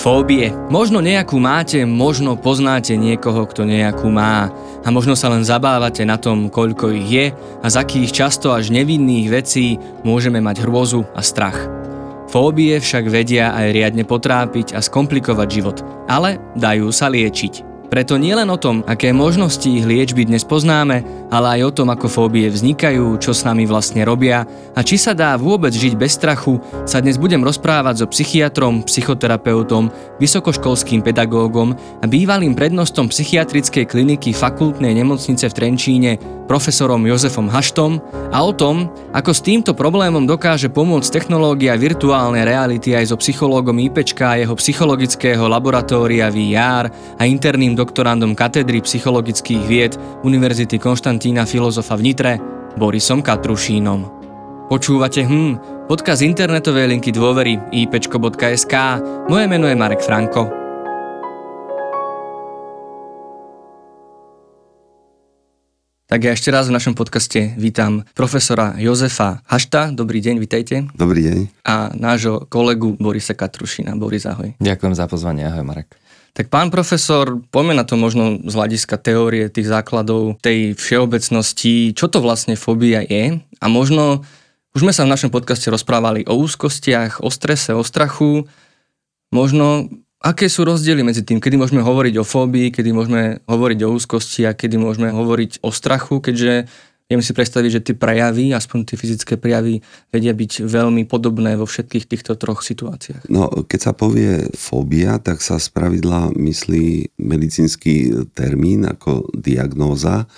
[0.00, 0.48] Fóbie.
[0.72, 4.48] Možno nejakú máte, možno poznáte niekoho, kto nejakú má.
[4.80, 8.72] A možno sa len zabávate na tom, koľko ich je a z akých často až
[8.72, 11.68] nevinných vecí môžeme mať hrôzu a strach.
[12.32, 17.68] Fóbie však vedia aj riadne potrápiť a skomplikovať život, ale dajú sa liečiť.
[17.92, 22.10] Preto nielen o tom, aké možnosti ich liečby dnes poznáme, ale aj o tom, ako
[22.10, 24.42] fóbie vznikajú, čo s nami vlastne robia
[24.74, 29.88] a či sa dá vôbec žiť bez strachu, sa dnes budem rozprávať so psychiatrom, psychoterapeutom,
[30.18, 36.12] vysokoškolským pedagógom a bývalým prednostom psychiatrickej kliniky fakultnej nemocnice v Trenčíne,
[36.50, 38.02] profesorom Jozefom Haštom
[38.34, 43.78] a o tom, ako s týmto problémom dokáže pomôcť technológia virtuálnej reality aj so psychológom
[43.78, 49.94] IPčka a jeho psychologického laboratória VR a interným doktorandom katedry psychologických vied
[50.26, 50.82] Univerzity
[51.20, 52.40] Konštantína Filozofa v Nitre,
[52.80, 54.08] Borisom Katrušínom.
[54.72, 58.74] Počúvate hm, podcast internetovej linky dôvery ipčko.sk.
[59.28, 60.48] Moje meno je Marek Franko.
[66.08, 69.92] Tak ja ešte raz v našom podcaste vítam profesora Jozefa Hašta.
[69.92, 70.88] Dobrý deň, vitajte.
[70.96, 71.68] Dobrý deň.
[71.68, 73.92] A nášho kolegu Borisa Katrušina.
[73.92, 74.56] Boris, ahoj.
[74.56, 75.99] Ďakujem za pozvanie, ahoj Marek.
[76.30, 82.06] Tak pán profesor, poďme na to možno z hľadiska teórie tých základov, tej všeobecnosti, čo
[82.06, 84.22] to vlastne fóbia je a možno
[84.70, 88.46] už sme sa v našom podcaste rozprávali o úzkostiach, o strese, o strachu.
[89.34, 89.90] Možno
[90.22, 94.46] aké sú rozdiely medzi tým, kedy môžeme hovoriť o fóbii, kedy môžeme hovoriť o úzkosti
[94.46, 96.70] a kedy môžeme hovoriť o strachu, keďže
[97.10, 99.82] Viem si predstaviť, že tie prejavy, aspoň tie fyzické prejavy,
[100.14, 103.26] vedia byť veľmi podobné vo všetkých týchto troch situáciách.
[103.26, 110.30] No, keď sa povie fóbia, tak sa spravidla myslí medicínsky termín ako diagnóza,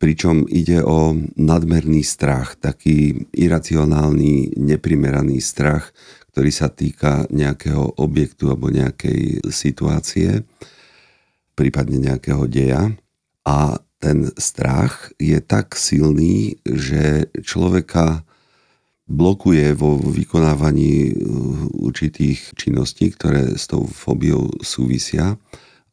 [0.00, 5.92] pričom ide o nadmerný strach, taký iracionálny, neprimeraný strach,
[6.32, 10.44] ktorý sa týka nejakého objektu alebo nejakej situácie,
[11.52, 12.88] prípadne nejakého deja.
[13.44, 18.26] A ten strach je tak silný, že človeka
[19.06, 25.38] blokuje vo vykonávaní uh, určitých činností, ktoré s tou fóbiou súvisia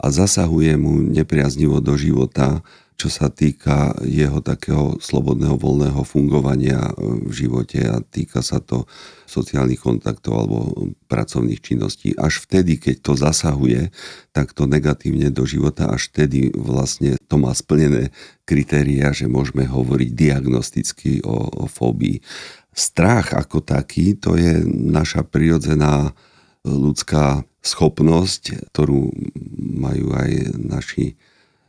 [0.02, 2.66] a zasahuje mu nepriaznivo do života
[3.04, 8.88] čo sa týka jeho takého slobodného, voľného fungovania v živote a týka sa to
[9.28, 12.16] sociálnych kontaktov alebo pracovných činností.
[12.16, 13.92] Až vtedy, keď to zasahuje
[14.32, 18.16] takto negatívne do života, až vtedy vlastne to má splnené
[18.48, 22.24] kritéria, že môžeme hovoriť diagnosticky o, o fóbii.
[22.72, 26.16] Strach ako taký, to je naša prirodzená
[26.64, 29.12] ľudská schopnosť, ktorú
[29.60, 31.20] majú aj naši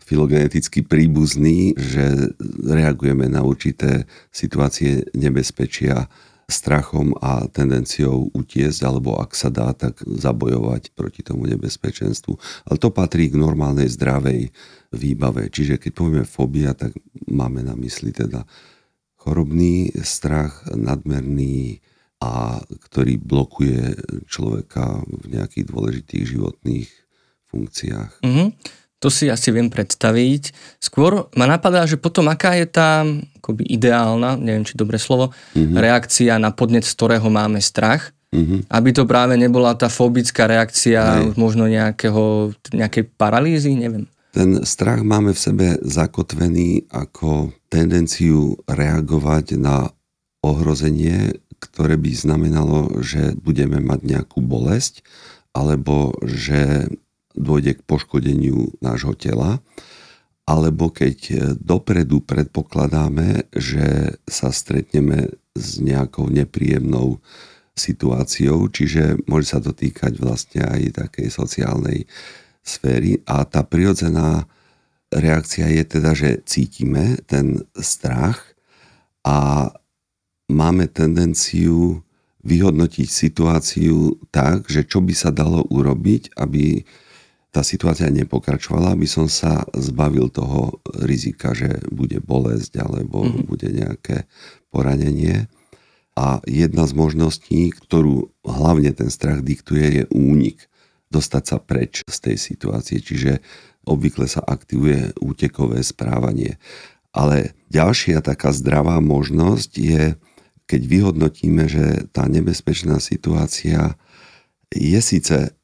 [0.04, 6.06] filogeneticky príbuzný, že reagujeme na určité situácie nebezpečia
[6.44, 12.36] strachom a tendenciou utiesť, alebo ak sa dá, tak zabojovať proti tomu nebezpečenstvu.
[12.68, 14.52] Ale to patrí k normálnej zdravej
[14.92, 15.48] výbave.
[15.48, 16.92] Čiže keď povieme fóbia, tak
[17.24, 18.44] máme na mysli teda
[19.16, 21.80] chorobný strach, nadmerný
[22.20, 23.96] a ktorý blokuje
[24.28, 26.90] človeka v nejakých dôležitých životných
[27.48, 28.20] funkciách.
[28.20, 28.48] Mm-hmm.
[29.04, 30.56] To si asi viem predstaviť.
[30.80, 33.04] Skôr ma napadá, že potom aká je tá
[33.44, 35.76] akoby ideálna, neviem či dobre slovo, mm-hmm.
[35.76, 38.16] reakcia na podnet, z ktorého máme strach.
[38.32, 38.72] Mm-hmm.
[38.72, 41.36] Aby to práve nebola tá fobická reakcia Aj.
[41.36, 44.08] možno nejakého, nejakej paralýzy, neviem.
[44.32, 49.92] Ten strach máme v sebe zakotvený ako tendenciu reagovať na
[50.40, 55.04] ohrozenie, ktoré by znamenalo, že budeme mať nejakú bolesť,
[55.54, 56.90] alebo že
[57.34, 59.58] dôjde k poškodeniu nášho tela,
[60.44, 67.18] alebo keď e, dopredu predpokladáme, že sa stretneme s nejakou nepríjemnou
[67.74, 72.06] situáciou, čiže môže sa to týkať vlastne aj takej sociálnej
[72.62, 73.18] sféry.
[73.26, 74.46] A tá prirodzená
[75.10, 78.54] reakcia je teda, že cítime ten strach
[79.26, 79.70] a
[80.46, 82.04] máme tendenciu
[82.44, 86.84] vyhodnotiť situáciu tak, že čo by sa dalo urobiť, aby
[87.54, 93.46] tá situácia nepokračovala, aby som sa zbavil toho rizika, že bude bolesť alebo mm-hmm.
[93.46, 94.26] bude nejaké
[94.74, 95.46] poranenie.
[96.18, 100.66] A jedna z možností, ktorú hlavne ten strach diktuje, je únik.
[101.14, 102.98] Dostať sa preč z tej situácie.
[102.98, 103.38] Čiže
[103.86, 106.58] obvykle sa aktivuje útekové správanie.
[107.14, 110.02] Ale ďalšia taká zdravá možnosť je,
[110.66, 113.94] keď vyhodnotíme, že tá nebezpečná situácia
[114.74, 115.54] je síce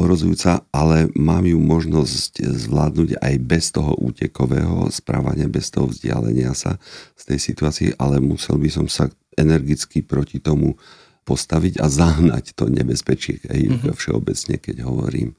[0.00, 6.78] ohrozujúca, ale mám ju možnosť zvládnuť aj bez toho útekového správania, bez toho vzdialenia sa
[7.14, 9.08] z tej situácie, ale musel by som sa
[9.38, 10.78] energicky proti tomu
[11.24, 13.94] postaviť a zahnať to nebezpečie, aj mm-hmm.
[13.96, 15.32] všeobecne, keď hovorím.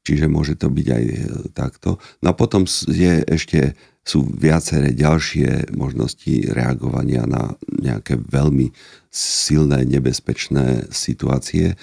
[0.00, 1.18] Čiže môže to byť aj e,
[1.52, 2.00] takto.
[2.24, 8.72] No a potom je ešte, sú viaceré ďalšie možnosti reagovania na nejaké veľmi
[9.12, 11.76] silné, nebezpečné situácie,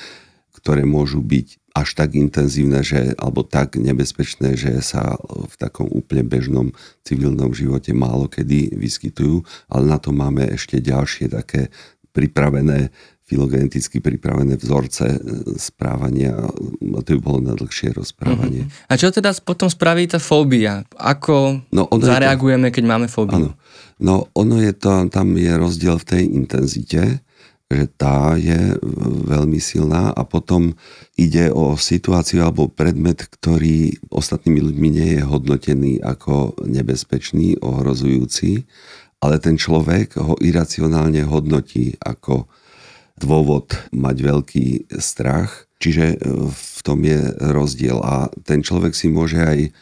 [0.67, 6.27] ktoré môžu byť až tak intenzívne, že, alebo tak nebezpečné, že sa v takom úplne
[6.27, 6.75] bežnom
[7.07, 11.71] civilnom živote málo kedy vyskytujú, ale na to máme ešte ďalšie také
[12.11, 12.91] pripravené
[13.27, 15.19] filogeneticky pripravené vzorce e,
[15.55, 16.35] správania,
[16.95, 18.67] a to by bolo na dlhšie rozprávanie.
[18.67, 18.91] Uh-huh.
[18.91, 20.87] A čo teda potom spraví tá fóbia?
[20.95, 23.51] Ako no, zareagujeme, to, keď máme fóbiu?
[23.51, 23.51] Áno.
[23.99, 27.19] No ono je to, tam je rozdiel v tej intenzite,
[27.67, 28.79] že tá je
[29.27, 30.79] veľmi silná a potom
[31.19, 38.63] ide o situáciu alebo predmet, ktorý ostatnými ľuďmi nie je hodnotený ako nebezpečný, ohrozujúci,
[39.19, 42.47] ale ten človek ho iracionálne hodnotí ako
[43.19, 44.67] dôvod mať veľký
[45.01, 45.67] strach.
[45.81, 46.17] Čiže e,
[46.47, 47.19] v tom je
[47.51, 49.73] rozdiel a ten človek si môže aj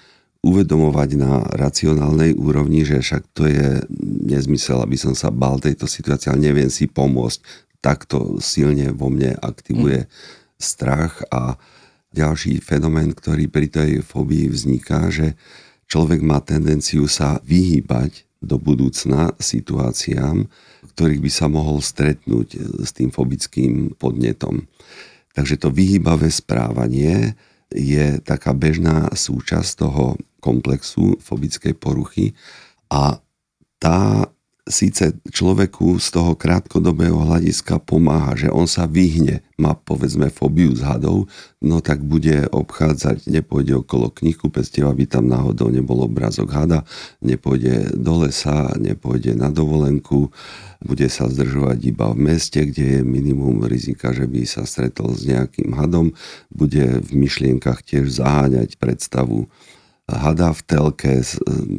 [0.46, 3.82] uvedomovať na racionálnej úrovni, že však to je
[4.30, 7.64] nezmysel, aby som sa bal tejto situácie, ale neviem si pomôcť.
[7.86, 10.10] Takto silne vo mne aktivuje mm.
[10.58, 11.62] strach a
[12.10, 15.38] ďalší fenomén, ktorý pri tej fóbii vzniká, že
[15.86, 20.50] človek má tendenciu sa vyhýbať do budúcna situáciám,
[20.96, 24.66] ktorých by sa mohol stretnúť s tým fobickým podnetom.
[25.36, 27.36] Takže to vyhýbavé správanie
[27.74, 32.38] je taká bežná súčasť toho komplexu fobickej poruchy
[32.88, 33.20] a
[33.82, 34.30] tá
[34.65, 40.81] síce človeku z toho krátkodobého hľadiska pomáha, že on sa vyhne, má povedzme fóbiu z
[40.81, 41.29] hadov,
[41.62, 46.81] no tak bude obchádzať, nepôjde okolo knihkupectiev, aby tam náhodou nebol obrazok hada,
[47.21, 50.33] nepôjde do lesa, nepôjde na dovolenku,
[50.81, 55.29] bude sa zdržovať iba v meste, kde je minimum rizika, že by sa stretol s
[55.29, 56.17] nejakým hadom,
[56.50, 59.45] bude v myšlienkach tiež zaháňať predstavu
[60.06, 61.25] hada v telke,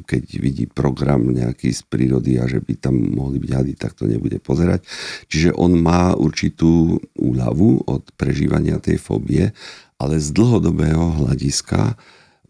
[0.02, 4.10] keď vidí program nejaký z prírody a že by tam mohli byť hady, tak to
[4.10, 4.82] nebude pozerať.
[5.30, 9.54] Čiže on má určitú úľavu od prežívania tej fóbie,
[10.02, 11.94] ale z dlhodobého hľadiska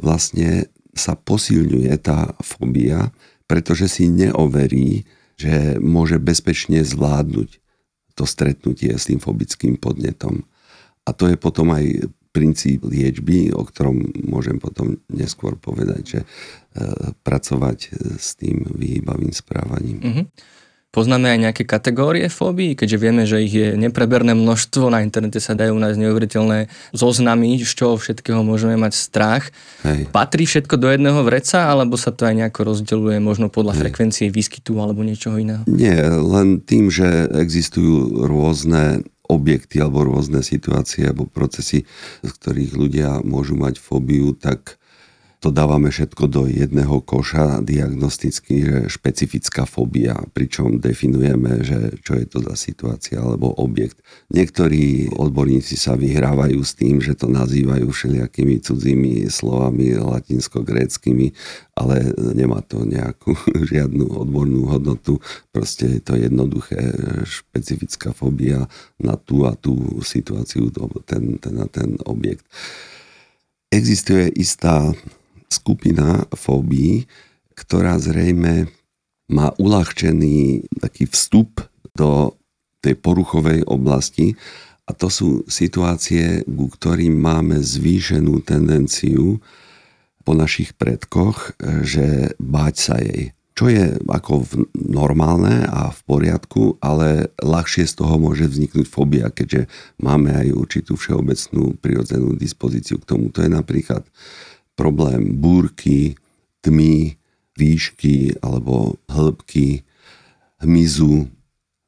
[0.00, 3.12] vlastne sa posilňuje tá fóbia,
[3.44, 5.04] pretože si neoverí,
[5.36, 7.60] že môže bezpečne zvládnuť
[8.16, 10.48] to stretnutie s tým fobickým podnetom.
[11.04, 13.96] A to je potom aj princíp liečby, o ktorom
[14.28, 16.26] môžem potom neskôr povedať, že e,
[17.24, 19.98] pracovať s tým vyhýbavým správaním.
[20.04, 20.26] Mm-hmm.
[20.96, 25.52] Poznáme aj nejaké kategórie fóbií, keďže vieme, že ich je nepreberné množstvo, na internete sa
[25.52, 29.52] dajú nájsť neuveriteľné zoznamy, z čoho všetkého môžeme mať strach.
[29.84, 30.08] Hej.
[30.08, 33.80] Patrí všetko do jedného vreca, alebo sa to aj nejako rozdeľuje možno podľa Hej.
[33.84, 35.68] frekvencie výskytu alebo niečoho iného?
[35.68, 41.84] Nie, len tým, že existujú rôzne objekty alebo rôzne situácie alebo procesy,
[42.22, 44.78] z ktorých ľudia môžu mať fóbiu, tak
[45.46, 52.26] to dávame všetko do jedného koša diagnosticky, že špecifická fóbia, pričom definujeme, že čo je
[52.26, 54.02] to za situácia alebo objekt.
[54.34, 61.30] Niektorí odborníci sa vyhrávajú s tým, že to nazývajú všelijakými cudzími slovami latinsko-gréckými,
[61.78, 63.38] ale nemá to nejakú
[63.70, 65.22] žiadnu odbornú hodnotu.
[65.54, 66.90] Proste je to jednoduché
[67.22, 68.66] špecifická fóbia
[68.98, 70.74] na tú a tú situáciu,
[71.06, 72.42] ten, ten a ten objekt.
[73.70, 74.90] Existuje istá
[75.48, 77.06] skupina fóbií,
[77.56, 78.68] ktorá zrejme
[79.26, 82.38] má uľahčený taký vstup do
[82.84, 84.38] tej poruchovej oblasti
[84.86, 89.42] a to sú situácie, ku ktorým máme zvýšenú tendenciu
[90.22, 93.34] po našich predkoch, že báť sa jej.
[93.56, 94.44] Čo je ako
[94.76, 100.92] normálne a v poriadku, ale ľahšie z toho môže vzniknúť fóbia, keďže máme aj určitú
[100.94, 103.32] všeobecnú prirodzenú dispozíciu k tomu.
[103.32, 104.04] To je napríklad
[104.76, 106.14] problém búrky,
[106.60, 107.16] tmy,
[107.56, 109.82] výšky alebo hĺbky,
[110.60, 111.32] hmyzu,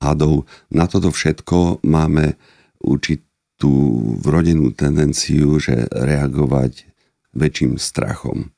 [0.01, 0.49] hadov.
[0.73, 2.35] Na toto všetko máme
[2.81, 3.73] určitú
[4.19, 6.89] vrodenú tendenciu, že reagovať
[7.37, 8.51] väčším strachom.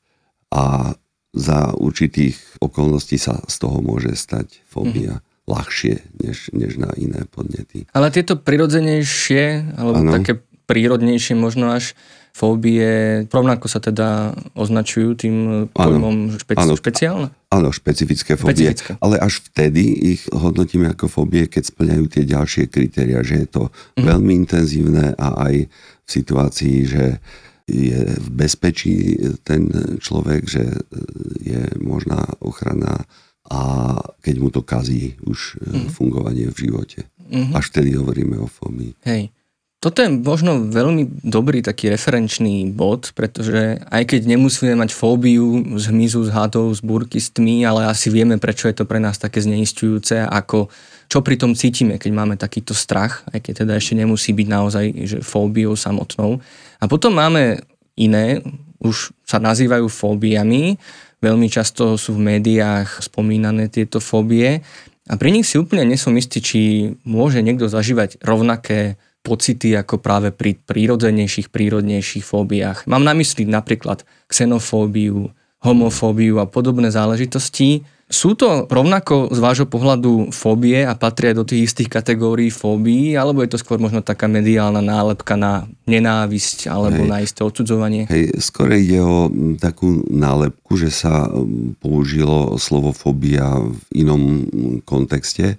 [0.51, 0.95] A
[1.31, 5.19] za určitých okolností sa z toho môže stať fóbia.
[5.19, 7.89] Mm-hmm ľahšie, než, než na iné podnety.
[7.91, 10.11] Ale tieto prirodzenejšie, alebo ano.
[10.15, 11.97] také prírodnejšie možno až
[12.31, 12.87] fóbie
[13.27, 15.35] rovnako sa teda označujú tým
[15.69, 17.27] pojmom špeci- áno, špeciálne?
[17.51, 18.71] Áno, špecifické fóbie.
[18.71, 18.91] Špecifické.
[19.03, 23.63] Ale až vtedy ich hodnotíme ako fóbie, keď splňajú tie ďalšie kritéria, že je to
[23.99, 24.03] mm.
[24.07, 25.67] veľmi intenzívne a aj
[26.07, 27.05] v situácii, že
[27.71, 29.15] je v bezpečí
[29.47, 29.69] ten
[29.99, 30.65] človek, že
[31.39, 33.07] je možná ochrana
[33.51, 33.61] a
[34.23, 35.87] keď mu to kazí už mm.
[35.91, 36.99] fungovanie v živote.
[37.31, 37.55] Mm-hmm.
[37.55, 38.95] Až vtedy hovoríme o fóbii.
[39.07, 39.31] Hej.
[39.81, 45.89] Toto je možno veľmi dobrý taký referenčný bod, pretože aj keď nemusíme mať fóbiu z
[45.89, 49.17] hmyzu, z hadov, z burky, z tmy, ale asi vieme, prečo je to pre nás
[49.17, 50.69] také zneistujúce, ako
[51.09, 54.85] čo pri tom cítime, keď máme takýto strach, aj keď teda ešte nemusí byť naozaj
[55.01, 56.37] že fóbiou samotnou.
[56.77, 57.65] A potom máme
[57.97, 58.37] iné,
[58.85, 60.77] už sa nazývajú fóbiami,
[61.25, 64.61] veľmi často sú v médiách spomínané tieto fóbie
[65.09, 66.59] a pri nich si úplne nesom istý, či
[67.01, 72.89] môže niekto zažívať rovnaké pocity ako práve pri prírodzenejších, prírodnejších fóbiách.
[72.89, 75.29] Mám na mysli napríklad xenofóbiu,
[75.61, 77.85] homofóbiu a podobné záležitosti.
[78.11, 83.39] Sú to rovnako z vášho pohľadu fóbie a patria do tých istých kategórií fóbií, alebo
[83.39, 87.11] je to skôr možno taká mediálna nálepka na nenávisť alebo Hej.
[87.13, 88.11] na isté odsudzovanie?
[88.11, 91.31] Hej, skôr ide o takú nálepku, že sa
[91.79, 94.43] použilo slovo fóbia v inom
[94.83, 95.55] kontexte.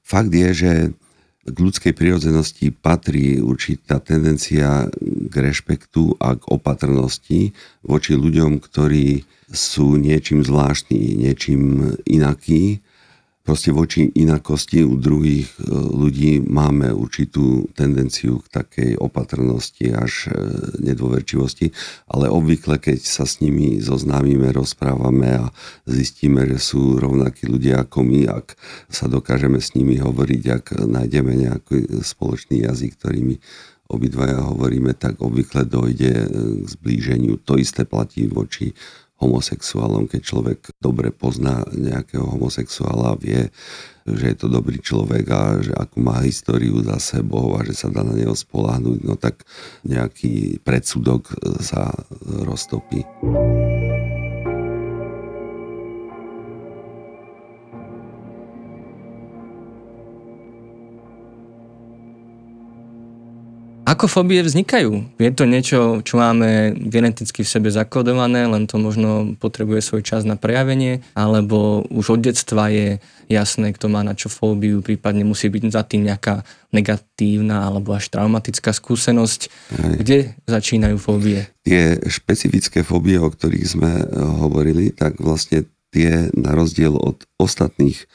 [0.00, 0.72] Fakt je, že
[1.42, 7.50] k ľudskej prirodzenosti patrí určitá tendencia k rešpektu a k opatrnosti
[7.82, 12.78] voči ľuďom, ktorí sú niečím zvláštni, niečím inakí
[13.42, 20.38] proste voči inakosti u druhých e, ľudí máme určitú tendenciu k takej opatrnosti až e,
[20.78, 21.74] nedôverčivosti,
[22.06, 25.44] ale obvykle, keď sa s nimi zoznámime, rozprávame a
[25.90, 28.54] zistíme, že sú rovnakí ľudia ako my, ak
[28.86, 33.36] sa dokážeme s nimi hovoriť, ak nájdeme nejaký spoločný jazyk, ktorými
[33.92, 36.26] obidvaja hovoríme, tak obvykle dojde e,
[36.62, 37.42] k zblíženiu.
[37.44, 38.72] To isté platí voči
[39.22, 43.54] homosexuálom, keď človek dobre pozná nejakého homosexuála, vie,
[44.02, 47.88] že je to dobrý človek a že akú má históriu za sebou a že sa
[47.88, 49.46] dá na neho spolahnuť, no tak
[49.86, 51.94] nejaký predsudok sa
[52.26, 53.06] roztopí.
[63.92, 65.20] Ako fóbie vznikajú?
[65.20, 70.24] Je to niečo, čo máme geneticky v sebe zakodované, len to možno potrebuje svoj čas
[70.24, 75.52] na prejavenie, alebo už od detstva je jasné, kto má na čo fóbiu, prípadne musí
[75.52, 76.40] byť za tým nejaká
[76.72, 79.52] negatívna alebo až traumatická skúsenosť.
[79.76, 80.00] Aj.
[80.00, 81.52] Kde začínajú fóbie?
[81.60, 84.08] Tie špecifické fóbie, o ktorých sme
[84.40, 88.08] hovorili, tak vlastne tie na rozdiel od ostatných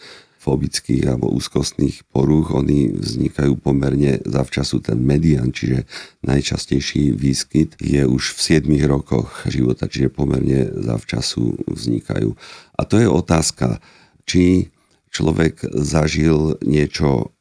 [0.48, 5.84] fobických alebo úzkostných porúch, oni vznikajú pomerne zavčasu ten median, čiže
[6.24, 12.32] najčastejší výskyt je už v 7 rokoch života, čiže pomerne zavčasu vznikajú.
[12.80, 13.84] A to je otázka,
[14.24, 14.72] či
[15.12, 17.36] človek zažil niečo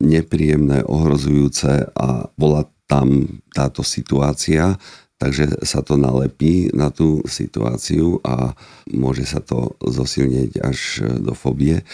[0.00, 4.76] nepríjemné, ohrozujúce a bola tam táto situácia,
[5.20, 8.56] takže sa to nalepí na tú situáciu a
[8.88, 10.78] môže sa to zosilnieť až
[11.20, 11.84] do fobie.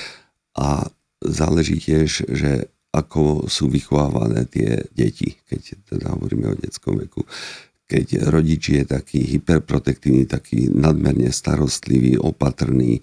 [0.56, 0.88] A
[1.20, 7.28] záleží tiež, že ako sú vychovávané tie deti, keď teda hovoríme o detskom veku.
[7.86, 12.98] Keď rodič je taký hyperprotektívny, taký nadmerne starostlivý, opatrný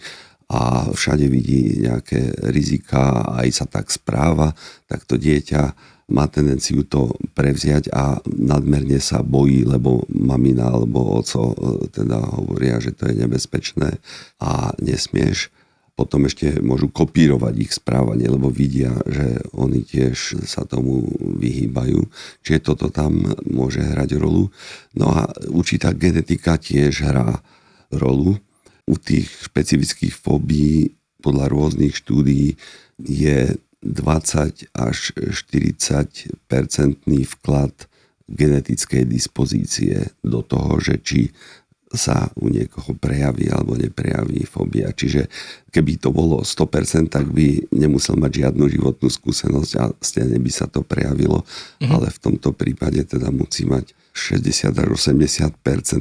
[0.52, 4.52] a všade vidí nejaké rizika a aj sa tak správa,
[4.90, 11.56] tak to dieťa má tendenciu to prevziať a nadmerne sa bojí, lebo mamina alebo oco
[11.56, 14.04] e, teda hovoria, že to je nebezpečné
[14.44, 15.48] a nesmieš
[15.94, 22.10] potom ešte môžu kopírovať ich správanie, lebo vidia, že oni tiež sa tomu vyhýbajú.
[22.42, 24.50] Čiže toto tam môže hrať rolu.
[24.98, 27.46] No a určitá genetika tiež hrá
[27.94, 28.42] rolu.
[28.90, 32.58] U tých špecifických fóbií podľa rôznych štúdií
[33.00, 37.88] je 20 až 40 percentný vklad
[38.28, 41.22] genetickej dispozície do toho, že či
[41.94, 44.90] sa u niekoho prejaví alebo neprejaví fóbia.
[44.90, 45.30] Čiže
[45.70, 50.66] keby to bolo 100%, tak by nemusel mať žiadnu životnú skúsenosť a stejne by sa
[50.66, 51.94] to prejavilo, mm-hmm.
[51.94, 55.54] ale v tomto prípade teda musí mať 60 až 80%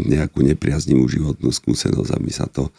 [0.05, 2.73] nejakú nepriaznivú životnú skúsenosť, aby sa to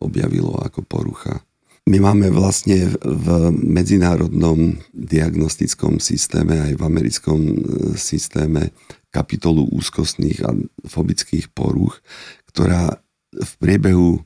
[0.00, 1.40] objavilo ako porucha.
[1.88, 7.54] My máme vlastne v medzinárodnom diagnostickom systéme aj v americkom e,
[7.96, 8.76] systéme
[9.08, 10.52] kapitolu úzkostných a
[10.84, 12.04] fobických poruch,
[12.50, 13.00] ktorá
[13.32, 14.24] v priebehu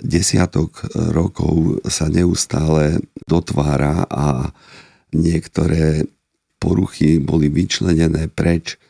[0.00, 4.54] desiatok rokov sa neustále dotvára a
[5.12, 6.08] niektoré
[6.56, 8.80] poruchy boli vyčlenené preč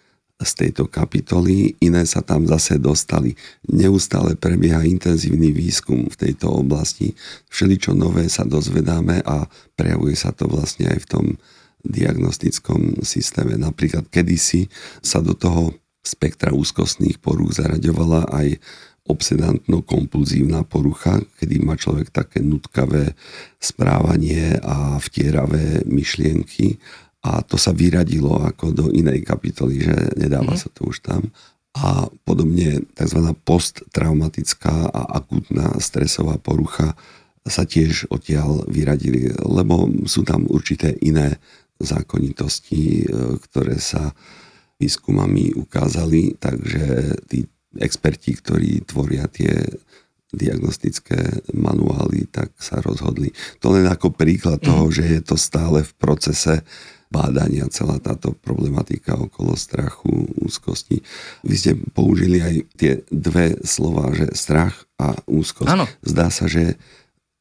[0.41, 3.37] z tejto kapitoly, iné sa tam zase dostali.
[3.69, 7.13] Neustále prebieha intenzívny výskum v tejto oblasti.
[7.53, 9.45] Všeličo nové sa dozvedáme a
[9.77, 11.27] prejavuje sa to vlastne aj v tom
[11.85, 13.57] diagnostickom systéme.
[13.61, 14.69] Napríklad kedysi
[15.05, 18.61] sa do toho spektra úzkostných porúch zaraďovala aj
[19.11, 23.17] obsedantno-kompulzívna porucha, kedy má človek také nutkavé
[23.59, 26.79] správanie a vtieravé myšlienky
[27.21, 30.61] a to sa vyradilo ako do inej kapitoly, že nedáva mm.
[30.61, 31.29] sa to už tam.
[31.77, 33.21] A podobne tzv.
[33.45, 36.97] posttraumatická a akutná stresová porucha
[37.45, 41.41] sa tiež odtiaľ vyradili, lebo sú tam určité iné
[41.81, 43.07] zákonitosti, e,
[43.49, 44.13] ktoré sa
[44.81, 47.45] výskumami ukázali, takže tí
[47.79, 49.53] experti, ktorí tvoria tie
[50.31, 53.35] diagnostické manuály, tak sa rozhodli.
[53.61, 54.95] To len ako príklad toho, mm.
[54.95, 56.63] že je to stále v procese
[57.11, 61.03] bádania celá táto problematika okolo strachu, úzkosti.
[61.43, 65.71] Vy ste použili aj tie dve slova, že strach a úzkosť.
[65.75, 65.91] Áno.
[66.07, 66.79] Zdá sa, že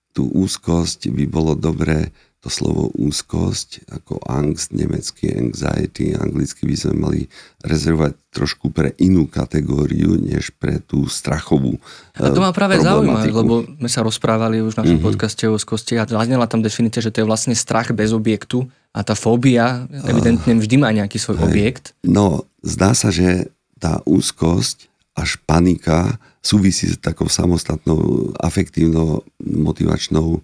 [0.09, 6.93] tú úzkosť by bolo dobré to slovo úzkosť, ako angst, nemecký anxiety, anglicky by sme
[6.95, 7.21] mali
[7.67, 11.75] rezervovať trošku pre inú kategóriu, než pre tú strachovú
[12.15, 15.07] A to ma práve zaujíma, lebo sme sa rozprávali už v našom mm-hmm.
[15.11, 19.03] podcaste o úzkosti a zaznela tam definícia, že to je vlastne strach bez objektu a
[19.03, 21.45] tá fóbia evidentne vždy má nejaký svoj Hej.
[21.45, 21.85] objekt.
[22.07, 23.51] No, zdá sa, že
[23.83, 24.87] tá úzkosť
[25.19, 30.39] až panika súvisí s takou samostatnou afektívno-motivačnou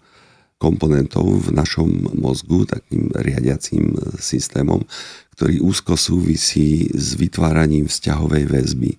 [0.55, 4.87] komponentov v našom mozgu, takým riadiacím systémom,
[5.35, 8.91] ktorý úzko súvisí s vytváraním vzťahovej väzby.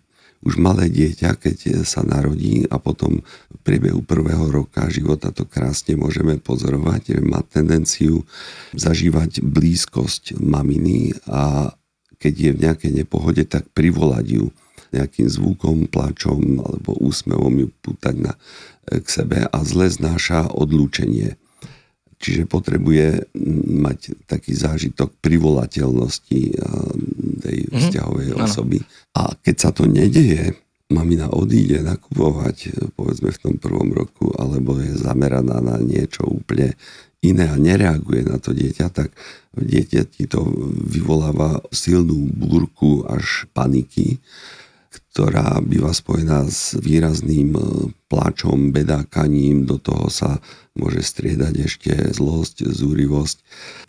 [0.44, 5.96] Už malé dieťa, keď sa narodí a potom v priebehu prvého roka života to krásne
[5.96, 8.22] môžeme pozorovať, má tendenciu
[8.76, 11.72] zažívať blízkosť maminy a
[12.20, 14.44] keď je v nejakej nepohode, tak privolať ju
[14.94, 18.32] nejakým zvukom, plačom alebo úsmevom ju pútať na,
[18.86, 21.34] k sebe a zle znáša odlúčenie.
[22.16, 23.36] Čiže potrebuje
[23.76, 26.42] mať taký zážitok privolateľnosti
[27.44, 27.76] tej mm-hmm.
[27.76, 28.80] vzťahovej osoby.
[29.20, 30.56] A keď sa to nedeje,
[30.88, 36.72] mamina odíde nakupovať, povedzme v tom prvom roku, alebo je zameraná na niečo úplne
[37.20, 39.10] iné a nereaguje na to dieťa, tak
[39.56, 40.46] v dieťati to
[40.88, 44.22] vyvoláva silnú búrku až paniky
[44.96, 47.60] ktorá býva spojená s výrazným e,
[48.08, 50.40] pláčom, bedákaním, do toho sa
[50.76, 53.36] môže striedať ešte zlosť, zúrivosť.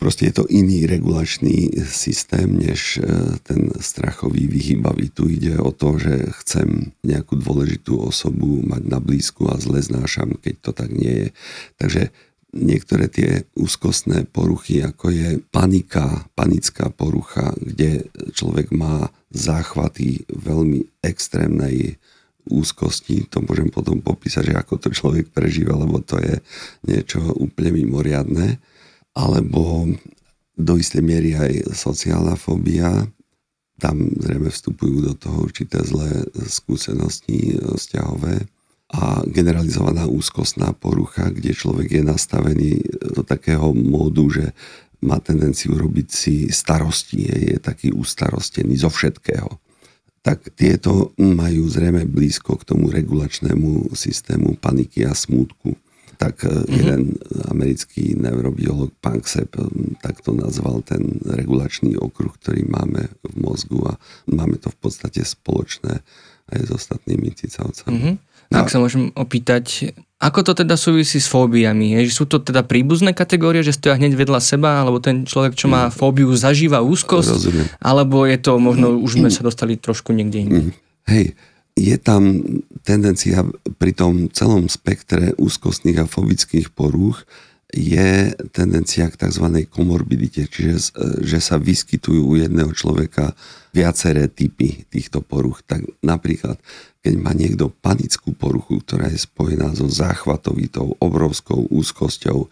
[0.00, 5.12] Proste je to iný regulačný systém, než e, ten strachový vyhýbavý.
[5.12, 10.36] Tu ide o to, že chcem nejakú dôležitú osobu mať na blízku a zle znášam,
[10.40, 11.28] keď to tak nie je.
[11.76, 12.02] Takže
[12.52, 22.00] niektoré tie úzkostné poruchy, ako je panika, panická porucha, kde človek má záchvaty veľmi extrémnej
[22.48, 26.40] úzkosti, to môžem potom popísať, že ako to človek prežíva, lebo to je
[26.88, 28.56] niečo úplne mimoriadné,
[29.12, 29.84] alebo
[30.56, 33.04] do istej miery aj sociálna fóbia,
[33.78, 38.48] tam zrejme vstupujú do toho určité zlé skúsenosti vzťahové
[38.88, 42.70] a generalizovaná úzkostná porucha, kde človek je nastavený
[43.12, 44.56] do takého módu, že
[45.04, 49.60] má tendenciu robiť si starosti, je, je taký ustarostený zo všetkého.
[50.24, 55.76] Tak tieto majú zrejme blízko k tomu regulačnému systému paniky a smútku.
[56.18, 56.74] Tak mm-hmm.
[56.74, 57.02] jeden
[57.46, 59.54] americký neurobiolog Panksepp
[60.02, 63.94] takto nazval ten regulačný okruh, ktorý máme v mozgu a
[64.26, 66.02] máme to v podstate spoločné
[66.50, 67.94] aj s ostatnými cicavcami.
[67.94, 68.27] Mm-hmm.
[68.48, 68.64] No.
[68.64, 71.94] Ak sa môžem opýtať, ako to teda súvisí s fóbiami?
[71.94, 75.68] Je, sú to teda príbuzné kategórie, že stoja hneď vedľa seba, alebo ten človek, čo
[75.68, 75.94] má mm.
[75.94, 77.28] fóbiu, zažíva úzkosť?
[77.28, 77.66] Rozumiem.
[77.76, 80.60] Alebo je to možno, už sme sa dostali trošku niekde inde?
[80.64, 80.72] Mm.
[81.12, 81.26] Hej,
[81.78, 82.42] je tam
[82.82, 83.46] tendencia
[83.78, 87.22] pri tom celom spektre úzkostných a fobických porúch
[87.68, 89.44] je tendencia k tzv.
[89.68, 93.36] komorbidite, čiže že sa vyskytujú u jedného človeka
[93.76, 95.60] viaceré typy týchto poruch.
[95.68, 96.56] Tak napríklad,
[97.04, 102.48] keď má niekto panickú poruchu, ktorá je spojená so záchvatovitou, obrovskou úzkosťou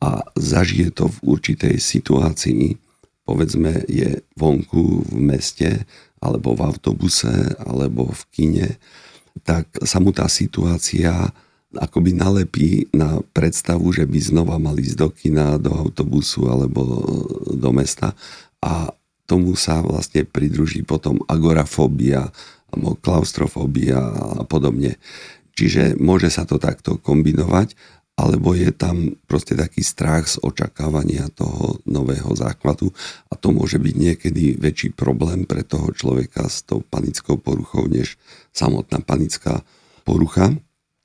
[0.00, 2.80] a zažije to v určitej situácii,
[3.28, 5.84] povedzme je vonku v meste,
[6.24, 8.68] alebo v autobuse, alebo v kine,
[9.44, 11.12] tak sa mu tá situácia
[11.76, 16.82] akoby nalepí na predstavu, že by znova mali ísť do kina, do autobusu alebo
[17.52, 18.14] do mesta.
[18.64, 18.92] A
[19.24, 22.28] tomu sa vlastne pridruží potom agorafóbia
[22.72, 23.98] alebo klaustrofóbia
[24.40, 24.98] a podobne.
[25.54, 27.78] Čiže môže sa to takto kombinovať,
[28.14, 32.94] alebo je tam proste taký strach z očakávania toho nového základu.
[33.30, 38.14] A to môže byť niekedy väčší problém pre toho človeka s tou panickou poruchou, než
[38.54, 39.66] samotná panická
[40.06, 40.54] porucha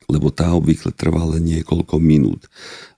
[0.10, 2.50] lebo tá obvykle trvá len niekoľko minút.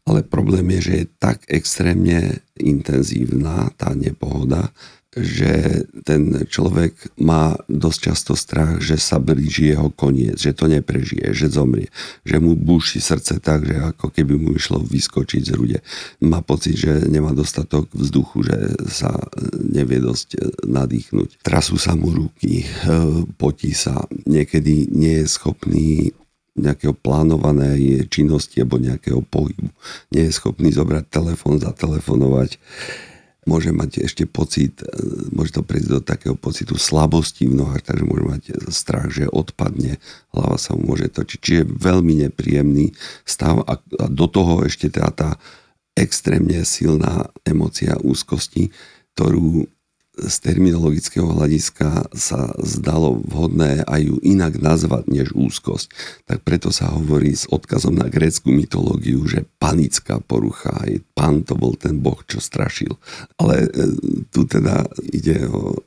[0.08, 4.74] Ale problém je, že je tak extrémne intenzívna tá nepohoda,
[5.12, 11.36] že ten človek má dosť často strach, že sa blíži jeho koniec, že to neprežije,
[11.36, 11.92] že zomrie,
[12.24, 15.80] že mu búši srdce tak, že ako keby mu išlo vyskočiť z rude.
[16.24, 19.12] Má pocit, že nemá dostatok vzduchu, že sa
[19.60, 21.44] nevie dosť nadýchnuť.
[21.44, 22.64] Trasú sa mu ruky,
[23.36, 26.16] potí sa, niekedy nie je schopný
[26.58, 29.72] nejakého plánovanej činnosti alebo nejakého pohybu.
[30.12, 32.60] Nie je schopný zobrať telefón, zatelefonovať
[33.50, 34.88] môže mať ešte pocit, e,
[35.34, 39.98] môže to prejsť do takého pocitu slabosti v nohách, takže môže mať strach, že odpadne,
[40.30, 41.40] hlava sa mu môže točiť.
[41.42, 42.94] Čiže veľmi nepríjemný
[43.26, 45.30] stav a, a do toho ešte teda tá
[45.98, 48.70] extrémne silná emocia úzkosti,
[49.18, 49.68] ktorú
[50.12, 55.88] z terminologického hľadiska sa zdalo vhodné aj ju inak nazvať než úzkosť.
[56.28, 61.56] Tak preto sa hovorí s odkazom na grécku mytológiu, že panická porucha, aj pán to
[61.56, 63.00] bol ten boh, čo strašil.
[63.40, 63.88] Ale e,
[64.36, 64.84] tu teda
[65.16, 65.80] ide o,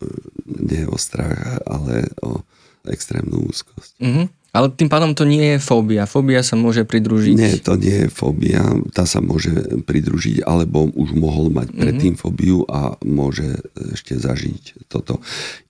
[0.48, 2.40] nie o strach, ale o
[2.88, 4.00] extrémnu úzkosť.
[4.00, 4.43] Mm-hmm.
[4.54, 6.06] Ale tým pádom to nie je fóbia.
[6.06, 7.34] Fóbia sa môže pridružiť.
[7.34, 8.62] Nie, to nie je fóbia.
[8.94, 9.50] Tá sa môže
[9.82, 11.78] pridružiť, alebo už mohol mať mhm.
[11.82, 12.22] predtým mm-hmm.
[12.22, 15.18] fóbiu a môže ešte zažiť toto.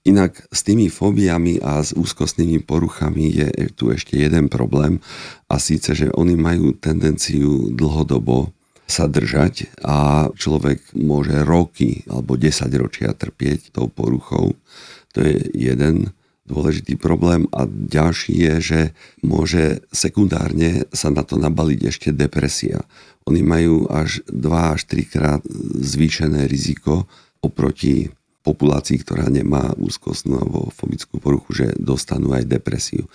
[0.05, 5.01] Inak s tými fóbiami a s úzkostnými poruchami je tu ešte jeden problém
[5.49, 8.53] a síce, že oni majú tendenciu dlhodobo
[8.85, 14.53] sa držať a človek môže roky alebo 10 ročia trpieť tou poruchou.
[15.17, 16.13] To je jeden
[16.45, 18.81] dôležitý problém a ďalší je, že
[19.25, 22.85] môže sekundárne sa na to nabaliť ešte depresia.
[23.25, 25.41] Oni majú až 2 až 3 krát
[25.81, 27.09] zvýšené riziko
[27.41, 28.13] oproti
[28.45, 33.09] populácii, ktorá nemá úzkostnú alebo fobickú poruchu, že dostanú aj depresiu.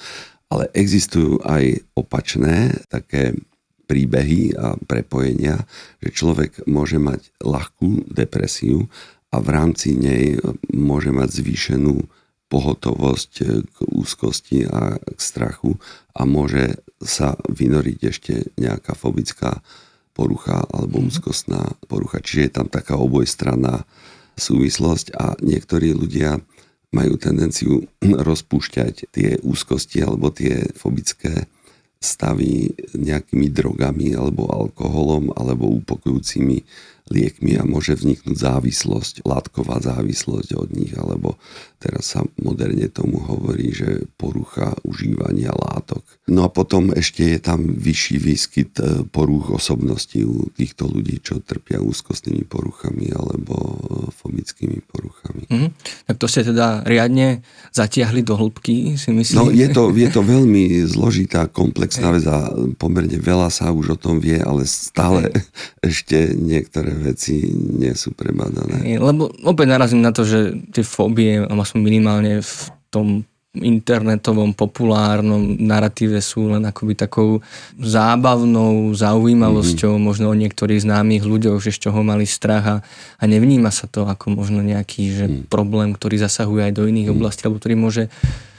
[0.50, 3.38] Ale existujú aj opačné také
[3.86, 5.62] príbehy a prepojenia,
[6.02, 8.90] že človek môže mať ľahkú depresiu
[9.30, 10.38] a v rámci nej
[10.74, 12.02] môže mať zvýšenú
[12.50, 15.78] pohotovosť eh, k úzkosti a k strachu
[16.12, 19.62] a môže sa vynoriť ešte nejaká fobická
[20.12, 21.06] porucha alebo mhm.
[21.08, 22.20] úzkostná porucha.
[22.20, 23.88] Čiže je tam taká obojstranná
[24.36, 26.42] súvislosť a niektorí ľudia
[26.90, 27.86] majú tendenciu
[28.28, 31.46] rozpúšťať tie úzkosti alebo tie fobické
[32.00, 36.64] stavy nejakými drogami alebo alkoholom alebo upokojúcimi
[37.10, 41.34] liekmi a môže vzniknúť závislosť, látková závislosť od nich, alebo
[41.82, 46.06] teraz sa moderne tomu hovorí, že porucha užívania látok.
[46.30, 51.42] No a potom ešte je tam vyšší výskyt e, porúch osobnosti u týchto ľudí, čo
[51.42, 53.76] trpia úzkostnými poruchami alebo e,
[54.14, 55.50] fobickými poruchami.
[55.50, 55.70] Mm,
[56.06, 57.42] tak to ste teda riadne
[57.74, 59.36] zatiahli do hĺbky, si myslím.
[59.40, 63.98] No je to, je to veľmi zložitá, komplexná vec a pomerne veľa sa už o
[63.98, 65.32] tom vie, ale stále
[65.82, 69.00] ešte niektoré veci nie sú prebádané.
[69.00, 72.54] Lebo opäť narazím na to, že tie fóbie, aspoň minimálne v
[72.92, 77.42] tom internetovom populárnom narratíve sú len akoby takou
[77.82, 80.06] zábavnou zaujímavosťou mm-hmm.
[80.06, 82.76] možno o niektorých známych ľuďoch, že z čoho mali strach a,
[83.18, 85.38] a nevníma sa to ako možno nejaký že mm.
[85.50, 87.14] problém, ktorý zasahuje aj do iných mm.
[87.18, 88.04] oblastí, alebo ktorý môže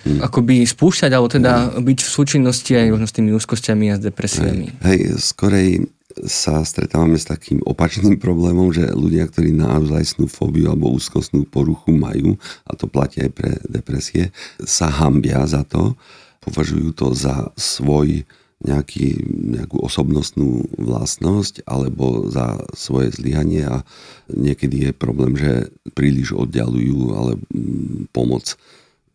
[0.03, 0.27] mm.
[0.27, 1.87] akoby spúšťať, alebo teda mm.
[1.87, 4.75] byť v súčinnosti aj možno s tými úzkosťami a s depresiami.
[4.83, 5.87] Hej, hej skorej
[6.27, 12.37] sa stretávame s takým opačným problémom, že ľudia, ktorí naozaj fóbiu alebo úzkostnú poruchu majú,
[12.67, 14.29] a to platí aj pre depresie,
[14.63, 15.95] sa hambia za to,
[16.41, 18.25] považujú to za svoj
[18.61, 19.17] nejaký,
[19.57, 23.81] nejakú osobnostnú vlastnosť alebo za svoje zlyhanie a
[24.29, 28.53] niekedy je problém, že príliš oddialujú ale mm, pomoc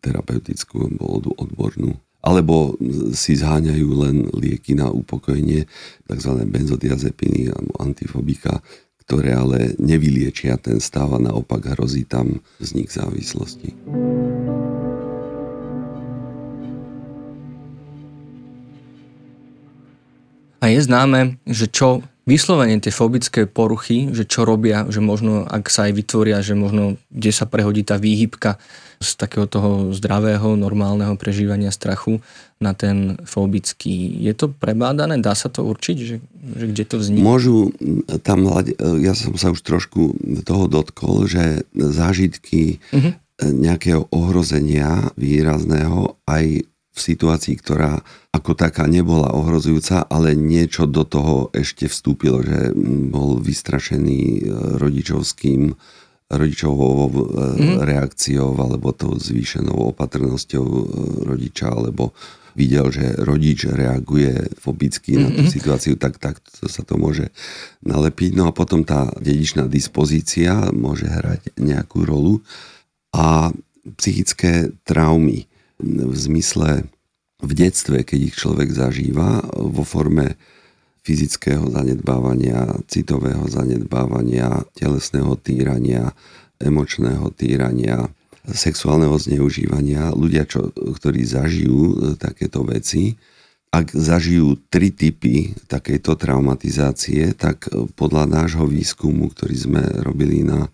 [0.03, 1.95] terapeutickú alebo odbornú
[2.27, 2.75] alebo
[3.15, 5.63] si zháňajú len lieky na upokojenie,
[6.11, 6.31] tzv.
[6.43, 8.59] benzodiazepiny alebo antifobika,
[9.07, 13.71] ktoré ale nevyliečia ten stav a naopak hrozí tam vznik závislosti.
[20.59, 25.71] A je známe, že čo vyslovene tie fobické poruchy, že čo robia, že možno, ak
[25.71, 28.59] sa aj vytvoria, že možno, kde sa prehodí tá výhybka
[28.99, 32.19] z takého toho zdravého, normálneho prežívania strachu
[32.57, 34.17] na ten fobický.
[34.25, 35.21] Je to prebádané?
[35.21, 36.17] Dá sa to určiť, že,
[36.57, 37.21] že kde to vzniká?
[37.21, 37.71] Môžu
[38.25, 38.49] tam,
[38.99, 43.13] ja som sa už trošku toho dotkol, že zážitky uh-huh.
[43.45, 46.65] nejakého ohrozenia výrazného aj
[46.97, 48.01] v situácii, ktorá
[48.33, 52.73] ako taká nebola ohrozujúca, ale niečo do toho ešte vstúpilo, že
[53.13, 54.41] bol vystrašený e,
[54.81, 55.77] rodičovským
[56.27, 57.07] rodičovou
[57.55, 57.87] mm.
[57.87, 60.65] reakciou alebo tou zvýšenou opatrnosťou
[61.23, 62.11] rodiča, alebo
[62.57, 65.23] videl, že rodič reaguje fobicky mm-hmm.
[65.23, 65.53] na tú mhm.
[65.53, 67.29] situáciu, tak, tak to sa to môže
[67.85, 68.33] nalepiť.
[68.33, 72.41] No a potom tá dedičná dispozícia môže hrať nejakú rolu
[73.13, 73.53] a
[74.01, 75.45] psychické traumy
[75.81, 76.89] v zmysle
[77.37, 80.37] v detstve, keď ich človek zažíva vo forme
[81.05, 86.11] fyzického zanedbávania, citového zanedbávania, telesného týrania,
[86.57, 88.09] emočného týrania,
[88.47, 93.15] sexuálneho zneužívania, ľudia, čo, ktorí zažijú e, takéto veci,
[93.71, 100.71] ak zažijú tri typy takejto traumatizácie, tak e, podľa nášho výskumu, ktorý sme robili na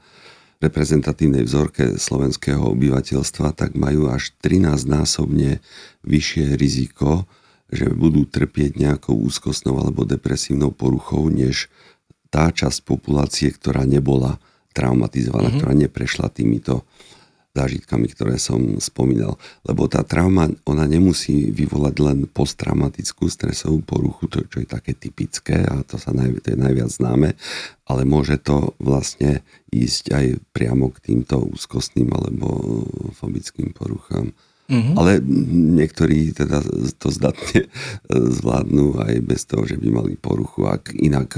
[0.64, 5.60] reprezentatívnej vzorke slovenského obyvateľstva, tak majú až 13-násobne
[6.08, 7.28] vyššie riziko,
[7.68, 11.68] že budú trpieť nejakou úzkostnou alebo depresívnou poruchou, než
[12.32, 14.40] tá časť populácie, ktorá nebola
[14.74, 15.60] traumatizovaná, mm-hmm.
[15.62, 16.88] ktorá neprešla týmito
[17.54, 19.38] zážitkami, ktoré som spomínal.
[19.62, 25.62] Lebo tá trauma, ona nemusí vyvolať len posttraumatickú stresovú poruchu, to čo je také typické
[25.62, 27.38] a to, sa naj, to je najviac známe,
[27.86, 32.48] ale môže to vlastne ísť aj priamo k týmto úzkostným alebo
[33.14, 34.34] fobickým poruchám.
[34.64, 34.96] Mm-hmm.
[34.96, 35.20] Ale
[35.78, 36.64] niektorí teda
[36.98, 37.68] to zdatne
[38.10, 41.38] zvládnu aj bez toho, že by mali poruchu, ak inak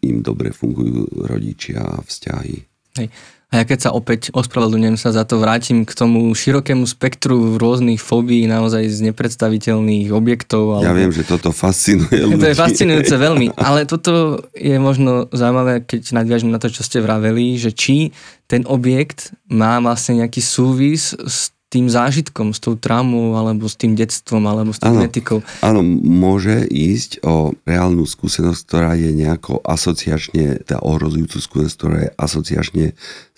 [0.00, 2.56] im dobre fungujú rodičia a vzťahy.
[2.96, 3.08] Hej.
[3.50, 7.98] A ja keď sa opäť ospravedlňujem sa za to, vrátim k tomu širokému spektru rôznych
[7.98, 10.78] fóbií, naozaj z nepredstaviteľných objektov.
[10.78, 10.86] Alebo...
[10.86, 12.38] Ja viem, že toto fascinuje ľudí.
[12.42, 17.02] To je fascinujúce veľmi, ale toto je možno zaujímavé, keď nadviažem na to, čo ste
[17.02, 18.14] vraveli, že či
[18.46, 23.94] ten objekt má vlastne nejaký súvis s tým zážitkom, s tou traumou, alebo s tým
[23.94, 25.38] detstvom, alebo s tou genetikou.
[25.62, 32.10] Áno, môže ísť o reálnu skúsenosť, ktorá je nejako asociačne, tá ohrozujúcu skúsenosť, ktorá je
[32.18, 32.86] asociačne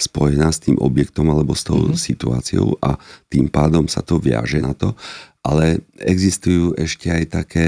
[0.01, 2.01] spojená s tým objektom alebo s tou mm-hmm.
[2.01, 2.97] situáciou a
[3.29, 4.97] tým pádom sa to viaže na to.
[5.45, 7.66] Ale existujú ešte aj také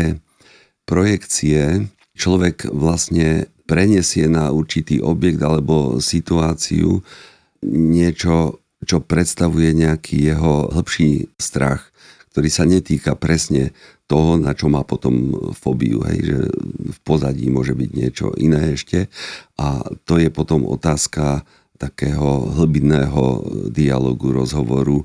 [0.88, 1.84] projekcie,
[2.16, 7.04] človek vlastne preniesie na určitý objekt alebo situáciu
[7.64, 11.90] niečo čo predstavuje nejaký jeho hĺbší strach,
[12.32, 13.72] ktorý sa netýka presne
[14.04, 16.38] toho, na čo má potom fóbiu, hej, že
[16.92, 19.08] v pozadí môže byť niečo iné ešte
[19.56, 21.42] a to je potom otázka
[21.80, 23.42] takého hlbinného
[23.72, 25.02] dialogu, rozhovoru,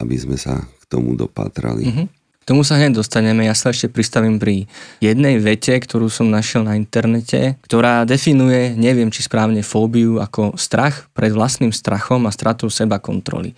[0.00, 1.86] aby sme sa k tomu dopatrali.
[1.86, 2.19] Mm-hmm
[2.50, 3.46] tomu sa hneď dostaneme.
[3.46, 4.66] Ja sa ešte pristavím pri
[4.98, 11.06] jednej vete, ktorú som našiel na internete, ktorá definuje, neviem či správne, fóbiu ako strach
[11.14, 13.54] pred vlastným strachom a stratou seba kontroly.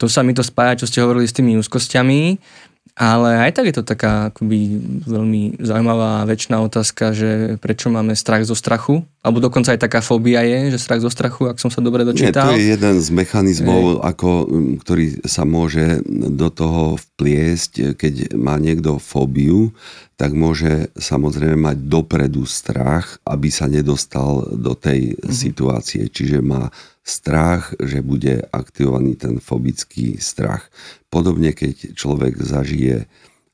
[0.00, 2.40] To sa mi to spája, čo ste hovorili s tými úzkosťami
[2.94, 8.46] ale aj tak je to taká akoby veľmi zaujímavá väčšiná otázka, že prečo máme strach
[8.46, 11.82] zo strachu, alebo dokonca aj taká fóbia je, že strach zo strachu, ak som sa
[11.82, 12.54] dobre dočítal.
[12.54, 14.30] Nie, to je jeden z mechanizmov, ako,
[14.86, 19.74] ktorý sa môže do toho vpliesť, keď má niekto fóbiu,
[20.14, 25.34] tak môže samozrejme mať dopredu strach, aby sa nedostal do tej mm-hmm.
[25.34, 26.06] situácie.
[26.06, 26.70] Čiže má
[27.04, 30.72] strach, že bude aktivovaný ten fobický strach.
[31.12, 33.04] Podobne, keď človek zažije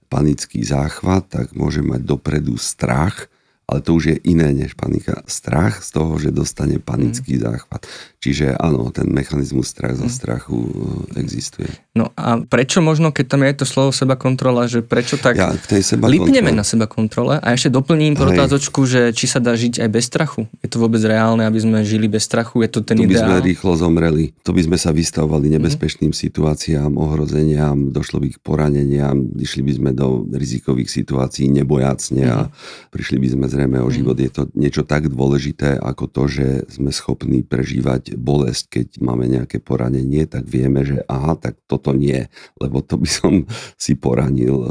[0.07, 3.27] panický záchvat, tak môže mať dopredu strach,
[3.71, 5.23] ale to už je iné než panika.
[5.31, 7.43] Strach z toho, že dostane panický mm.
[7.43, 7.87] záchvat.
[8.21, 10.13] Čiže áno, ten mechanizmus strach zo mm.
[10.13, 11.73] strachu e, existuje.
[11.97, 15.57] No a prečo možno, keď tam je to slovo seba kontrola, že prečo tak ja,
[15.57, 19.81] tej seba lipneme na seba kontrole a ešte doplním otázočku, že či sa dá žiť
[19.81, 20.45] aj bez strachu.
[20.61, 22.61] Je to vôbec reálne, aby sme žili bez strachu?
[22.61, 24.37] Je to ten to by sme rýchlo zomreli.
[24.45, 25.55] To by sme sa vystavovali mhm.
[25.57, 32.39] nebezpečným situáciám, ohrozeniam, došlo by k poraneniam, išli by sme do rizikových situácií nebojacne a
[32.45, 32.93] mhm.
[32.93, 33.95] prišli by sme zrejme o mhm.
[33.97, 34.17] život.
[34.21, 39.59] Je to niečo tak dôležité ako to, že sme schopní prežívať bolesť, keď máme nejaké
[39.63, 42.27] poranenie, tak vieme, že aha, tak toto nie,
[42.59, 43.33] lebo to by som
[43.75, 44.71] si poranil e,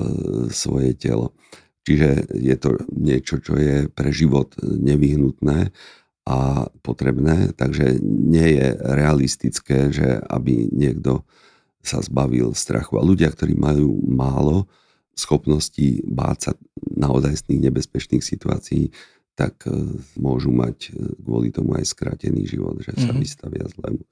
[0.52, 1.36] svoje telo.
[1.88, 5.74] Čiže je to niečo, čo je pre život nevyhnutné
[6.30, 11.26] a potrebné, takže nie je realistické, že aby niekto
[11.82, 13.02] sa zbavil strachu.
[13.02, 14.70] A ľudia, ktorí majú málo
[15.18, 16.52] schopnosti báť sa
[16.96, 18.94] naozajstných nebezpečných situácií,
[19.40, 19.72] tak e,
[20.20, 23.24] môžu mať e, kvôli tomu aj skrátený život, že sa mm-hmm.
[23.24, 24.04] vystavia zlému.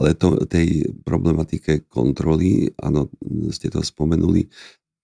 [0.00, 3.12] Ale to, tej problematike kontroly, áno,
[3.52, 4.48] ste to spomenuli,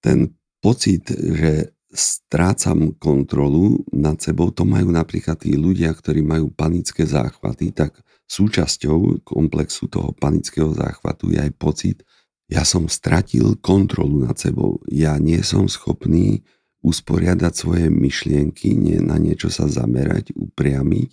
[0.01, 0.33] ten
[0.65, 7.77] pocit, že strácam kontrolu nad sebou, to majú napríklad tí ľudia, ktorí majú panické záchvaty,
[7.77, 11.99] tak súčasťou komplexu toho panického záchvatu je aj pocit,
[12.47, 14.79] ja som stratil kontrolu nad sebou.
[14.87, 16.47] Ja nie som schopný
[16.87, 21.11] usporiadať svoje myšlienky, nie, na niečo sa zamerať, upriamiť.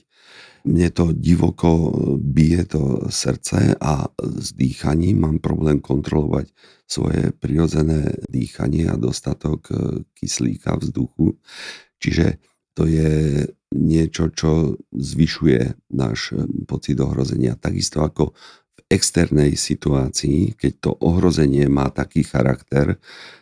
[0.64, 6.54] mne to divoko bije to srdce a s dýchaním mám problém kontrolovať
[6.88, 9.76] svoje prirodzené dýchanie a dostatok e,
[10.16, 11.36] kyslíka vzduchu.
[12.00, 12.40] Čiže
[12.78, 17.60] to je niečo, čo zvyšuje náš e, pocit ohrozenia.
[17.60, 18.32] Takisto ako
[18.78, 23.02] v externej situácii, keď to ohrozenie má taký charakter,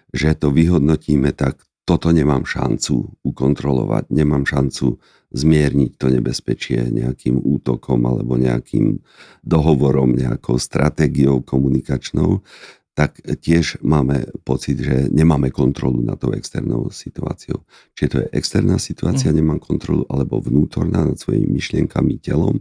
[0.10, 8.04] že to vyhodnotíme tak, toto nemám šancu ukontrolovať, nemám šancu zmierniť to nebezpečie nejakým útokom
[8.04, 9.00] alebo nejakým
[9.42, 12.44] dohovorom, nejakou stratégiou komunikačnou,
[12.92, 17.64] tak tiež máme pocit, že nemáme kontrolu nad tou externou situáciou.
[17.96, 19.36] Čiže to je externá situácia, mm.
[19.40, 22.60] nemám kontrolu, alebo vnútorná nad svojimi myšlienkami, telom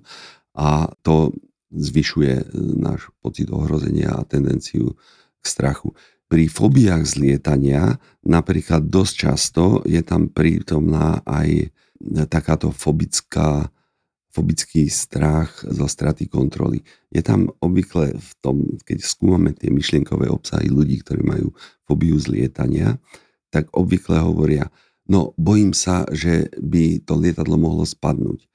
[0.54, 1.34] a to
[1.74, 4.94] zvyšuje náš pocit ohrozenia a tendenciu
[5.42, 5.94] k strachu.
[6.30, 11.74] Pri fobiách z lietania napríklad dosť často je tam prítomná aj
[12.30, 13.66] takáto fobická,
[14.30, 16.86] fobický strach zo straty kontroly.
[17.10, 21.50] Je tam obvykle v tom, keď skúmame tie myšlienkové obsahy ľudí, ktorí majú
[21.82, 23.02] fobiu z lietania,
[23.50, 24.70] tak obvykle hovoria,
[25.10, 28.46] no bojím sa, že by to lietadlo mohlo spadnúť.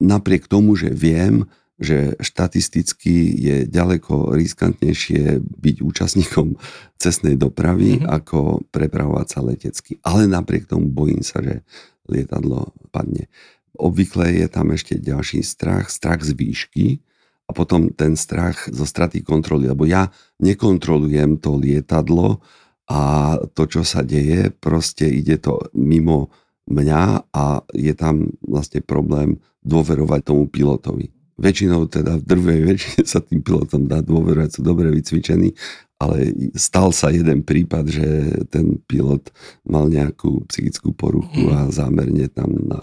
[0.00, 1.44] Napriek tomu, že viem,
[1.80, 6.60] že štatisticky je ďaleko riskantnejšie byť účastníkom
[7.00, 8.12] cestnej dopravy, mm-hmm.
[8.12, 9.96] ako prepravovať sa letecky.
[10.04, 11.64] Ale napriek tomu bojím sa, že
[12.04, 13.32] lietadlo padne.
[13.80, 17.00] Obvykle je tam ešte ďalší strach, strach z výšky
[17.48, 22.44] a potom ten strach zo straty kontroly, lebo ja nekontrolujem to lietadlo
[22.92, 26.28] a to, čo sa deje, proste ide to mimo
[26.68, 31.19] mňa a je tam vlastne problém dôverovať tomu pilotovi.
[31.40, 35.56] Väčšinou teda v drvej väčšine sa tým pilotom dá dôverovať, sú dobre vycvičení,
[36.00, 38.08] ale stal sa jeden prípad, že
[38.48, 39.28] ten pilot
[39.68, 42.80] mal nejakú psychickú poruchu a zámerne tam na,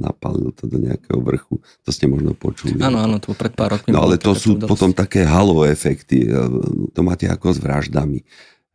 [0.00, 1.60] napalil to do nejakého vrchu.
[1.84, 2.80] To ste možno počuli.
[2.80, 3.92] Áno, áno, to pred pár rokmi.
[3.92, 4.70] No ale to sú dosť.
[4.70, 6.24] potom také halo efekty.
[6.96, 8.24] To máte ako s vraždami.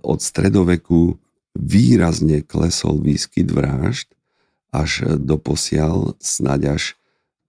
[0.06, 1.18] Od stredoveku
[1.58, 4.14] výrazne klesol výskyt vražd,
[4.74, 6.84] až do posiaľ snáď až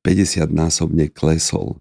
[0.05, 1.81] 50 násobne klesol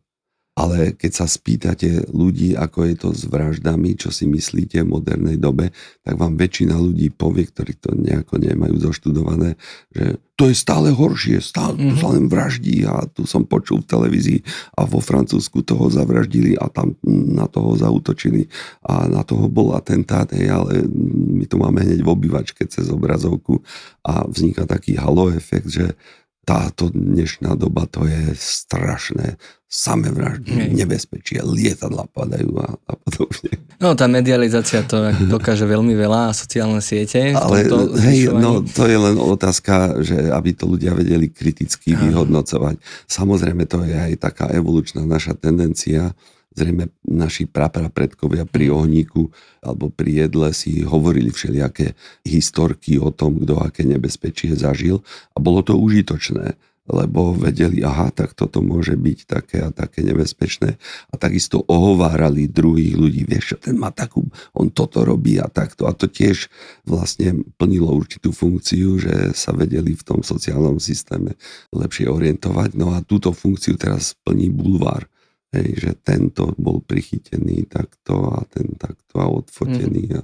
[0.53, 5.41] ale keď sa spýtate ľudí, ako je to s vraždami, čo si myslíte v modernej
[5.41, 5.73] dobe,
[6.05, 9.57] tak vám väčšina ľudí povie, ktorí to nejako nemajú zoštudované,
[9.89, 11.89] že to je stále horšie, stále mm-hmm.
[11.89, 14.39] tu sa len vraždí a tu som počul v televízii
[14.77, 18.45] a vo Francúzsku toho zavraždili a tam na toho zautočili
[18.86, 20.86] a na toho bol atentát, hej, ale
[21.33, 23.65] my to máme hneď v obývačke cez obrazovku
[24.05, 25.97] a vzniká taký halo efekt, že
[26.43, 29.39] táto dnešná doba to je strašné.
[29.73, 33.58] Same vraždy, nebezpečie, lietadla padajú a, a podobne.
[33.82, 37.34] No tá medializácia to dokáže veľmi veľa a sociálne siete.
[37.34, 37.65] Ale
[38.06, 42.77] hej, no to je len otázka, že aby to ľudia vedeli kriticky vyhodnocovať.
[43.10, 46.13] Samozrejme to je aj taká evolučná naša tendencia,
[46.54, 49.30] Zrejme naši predkovia pri ohníku
[49.62, 55.02] alebo pri jedle si hovorili všelijaké historky o tom, kto aké nebezpečie zažil
[55.34, 60.76] a bolo to užitočné lebo vedeli, aha, tak toto môže byť také a také nebezpečné.
[61.08, 65.88] A takisto ohovárali druhých ľudí, vieš ten má takú, on toto robí a takto.
[65.88, 66.52] A to tiež
[66.84, 71.39] vlastne plnilo určitú funkciu, že sa vedeli v tom sociálnom systéme
[71.72, 72.76] lepšie orientovať.
[72.76, 75.08] No a túto funkciu teraz plní bulvár.
[75.54, 80.04] Hej, že tento bol prichytený takto a ten takto a odfotený.
[80.10, 80.18] Mm.
[80.18, 80.22] A...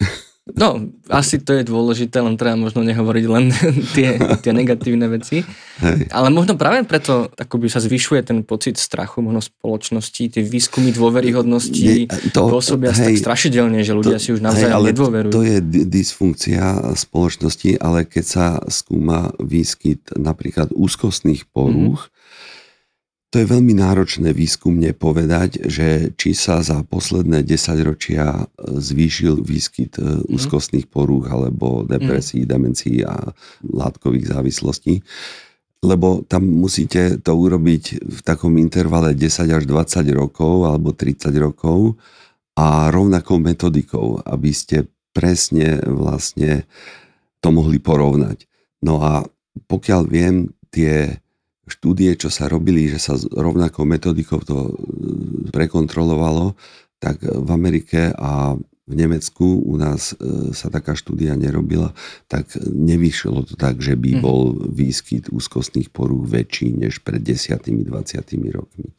[0.44, 0.76] No,
[1.08, 3.48] asi to je dôležité, len treba možno nehovoriť len
[3.96, 5.40] tie, tie negatívne veci.
[5.80, 6.12] Hej.
[6.12, 12.12] Ale možno práve preto akoby sa zvyšuje ten pocit strachu možno spoločnosti, tie výskumy dôveryhodnosti
[12.36, 15.32] to, pôsobia tak strašidelne, že ľudia to, si už navzájom hej, nedôverujú.
[15.32, 22.13] To je dysfunkcia spoločnosti, ale keď sa skúma výskyt napríklad úzkostných porúch, mm-hmm
[23.34, 29.42] to je veľmi náročné výskumne povedať, že či sa za posledné 10 ročia e, zvýšil
[29.42, 30.30] výskyt mm.
[30.30, 32.48] úzkostných porúch alebo depresí, mm.
[32.48, 33.34] demencií a
[33.66, 35.02] látkových závislostí.
[35.82, 41.98] Lebo tam musíte to urobiť v takom intervale 10 až 20 rokov alebo 30 rokov
[42.54, 46.70] a rovnakou metodikou, aby ste presne vlastne
[47.42, 48.46] to mohli porovnať.
[48.86, 49.26] No a
[49.66, 51.18] pokiaľ viem, tie
[51.68, 54.72] štúdie, čo sa robili, že sa rovnakou metodikou to e,
[55.52, 56.56] prekontrolovalo,
[57.00, 61.96] tak v Amerike a v Nemecku u nás e, sa taká štúdia nerobila,
[62.28, 64.20] tak nevyšlo to tak, že by mhm.
[64.20, 67.88] bol výskyt úzkostných porúch väčší než pred 10-20
[68.52, 68.92] rokmi.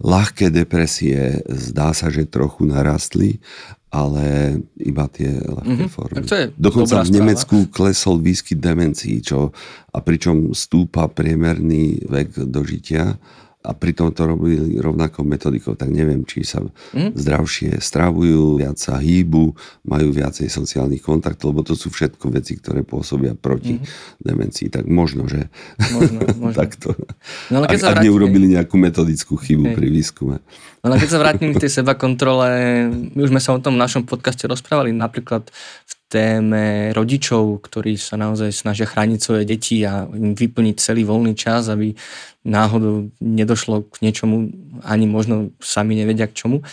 [0.00, 3.44] Ľahké depresie zdá sa, že trochu narastli,
[3.90, 5.90] ale iba tie ľahké mm-hmm.
[5.90, 6.22] formy.
[6.54, 7.18] Dokonca v správa.
[7.18, 9.50] Nemecku klesol výskyt demencií, čo,
[9.90, 13.18] a pričom stúpa priemerný vek dožitia
[13.60, 17.12] a pritom to robili rovnakou metodikou, tak neviem, či sa mm.
[17.12, 19.52] zdravšie stravujú, viac sa hýbu,
[19.84, 23.84] majú viacej sociálnych kontaktov, lebo to sú všetko veci, ktoré pôsobia proti mm.
[24.16, 24.72] demencii.
[24.72, 25.52] Tak možno, že
[25.92, 26.56] možno, možno.
[26.56, 26.96] takto.
[27.52, 29.76] No, ale keď ak, sa ak neurobili nejakú metodickú chybu Hej.
[29.76, 30.36] pri výskume.
[30.80, 32.48] No, ale keď sa vrátim k tej seba kontrole,
[33.12, 35.52] my už sme sa o tom v našom podcaste rozprávali, napríklad
[35.84, 41.38] v téme rodičov, ktorí sa naozaj snažia chrániť svoje deti a im vyplniť celý voľný
[41.38, 41.94] čas, aby
[42.42, 44.50] náhodou nedošlo k niečomu,
[44.82, 46.66] ani možno sami nevedia k čomu.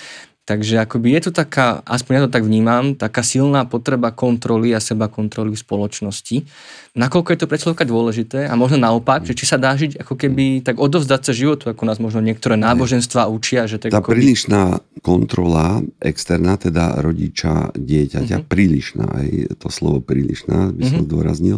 [0.47, 4.79] Takže akoby je tu taká, aspoň ja to tak vnímam, taká silná potreba kontroly a
[4.79, 6.47] seba kontroly v spoločnosti.
[6.95, 10.15] Nakoľko je to pre človeka dôležité a možno naopak, že či sa dá žiť ako
[10.15, 13.67] keby tak odovzdať sa životu, ako nás možno niektoré náboženstva učia.
[13.67, 14.23] Že tak Tá akoby...
[14.23, 18.47] prílišná kontrola externá, teda rodiča, dieťaťa, uh-huh.
[18.47, 19.27] prílišná, aj
[19.59, 21.07] to slovo prílišná by som uh-huh.
[21.11, 21.57] zdôraznil,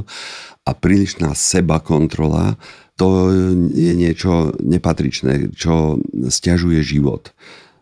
[0.65, 2.57] a prílišná seba kontrola,
[2.97, 3.29] to
[3.69, 7.37] je niečo nepatričné, čo stiažuje život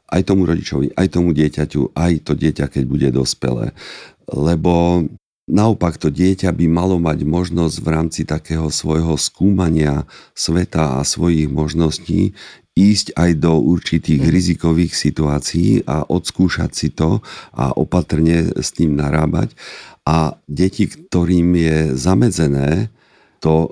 [0.08, 3.76] aj tomu rodičovi, aj tomu dieťaťu, aj to dieťa, keď bude dospelé.
[4.28, 5.06] Lebo
[5.48, 10.04] Naopak to dieťa by malo mať možnosť v rámci takého svojho skúmania
[10.36, 12.36] sveta a svojich možností
[12.76, 14.30] ísť aj do určitých mm.
[14.30, 17.24] rizikových situácií a odskúšať si to
[17.56, 19.56] a opatrne s tým narábať.
[20.04, 22.92] A deti, ktorým je zamedzené
[23.40, 23.72] to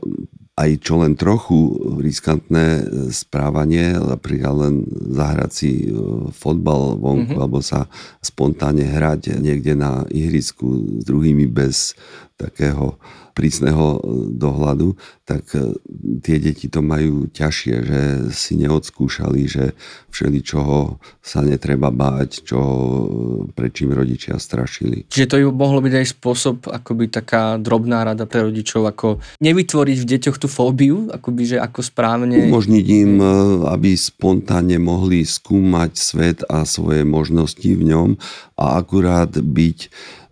[0.55, 4.75] aj čo len trochu riskantné správanie, napríklad len
[5.11, 5.91] zahrať si e,
[6.31, 7.43] fotbal vonku mm-hmm.
[7.43, 7.91] alebo sa
[8.23, 11.99] spontánne hrať niekde na ihrisku s druhými bez
[12.39, 12.95] takého
[13.35, 14.95] prísneho e, dohľadu,
[15.27, 15.75] tak e,
[16.23, 19.75] tie deti to majú ťažšie, že si neodskúšali, že
[20.09, 22.59] všeli čoho sa netreba báť, čo
[23.51, 25.11] prečím rodičia strašili.
[25.11, 29.97] Čiže to by mohlo byť aj spôsob, akoby taká drobná rada pre rodičov, ako nevytvoriť
[29.99, 32.47] v deťoch tú fóbiu, akoby, že ako správne...
[32.47, 33.27] Umožniť im, e,
[33.67, 38.15] aby spontánne mohli skúmať svet a svoje možnosti v ňom
[38.55, 39.79] a akurát byť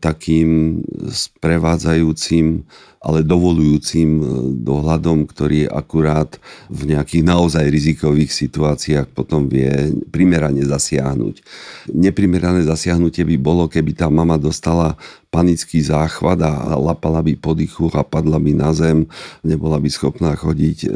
[0.03, 2.67] takým sprevádzajúcim
[3.03, 4.23] ale dovolujúcim e,
[4.63, 6.39] dohľadom, ktorý akurát
[6.71, 11.43] v nejakých naozaj rizikových situáciách potom vie primerane zasiahnuť.
[11.91, 14.95] Neprimerané zasiahnutie by bolo, keby tá mama dostala
[15.27, 19.03] panický záchvat a lapala by po dychu a padla by na zem,
[19.43, 20.89] nebola by schopná chodiť, e,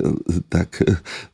[0.48, 0.80] tak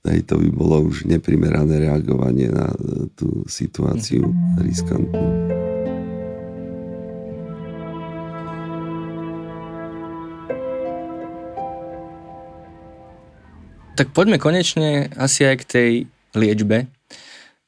[0.10, 4.26] aj to by bolo už neprimerané reagovanie na e, tú situáciu
[4.58, 5.53] riskantnú.
[13.94, 15.92] Tak poďme konečne asi aj k tej
[16.34, 16.90] liečbe.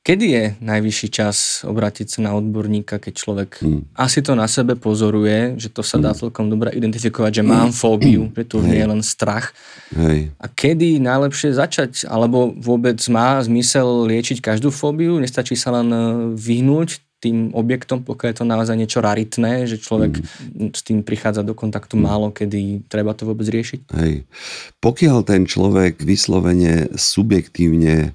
[0.06, 3.94] Kedy je najvyšší čas obrátiť sa na odborníka, keď človek hmm.
[3.98, 6.22] asi to na sebe pozoruje, že to sa dá hmm.
[6.26, 7.78] celkom dobre identifikovať, že mám hmm.
[7.78, 9.54] fóbiu, že to už nie je len strach.
[9.94, 10.34] Hej.
[10.42, 12.10] A kedy najlepšie začať?
[12.10, 15.22] Alebo vôbec má zmysel liečiť každú fóbiu?
[15.22, 15.90] Nestačí sa len
[16.34, 20.78] vyhnúť tým objektom, pokiaľ je to naozaj niečo raritné, že človek mm.
[20.78, 23.90] s tým prichádza do kontaktu málo, kedy treba to vôbec riešiť?
[23.98, 24.30] Hej.
[24.78, 28.14] Pokiaľ ten človek vyslovene subjektívne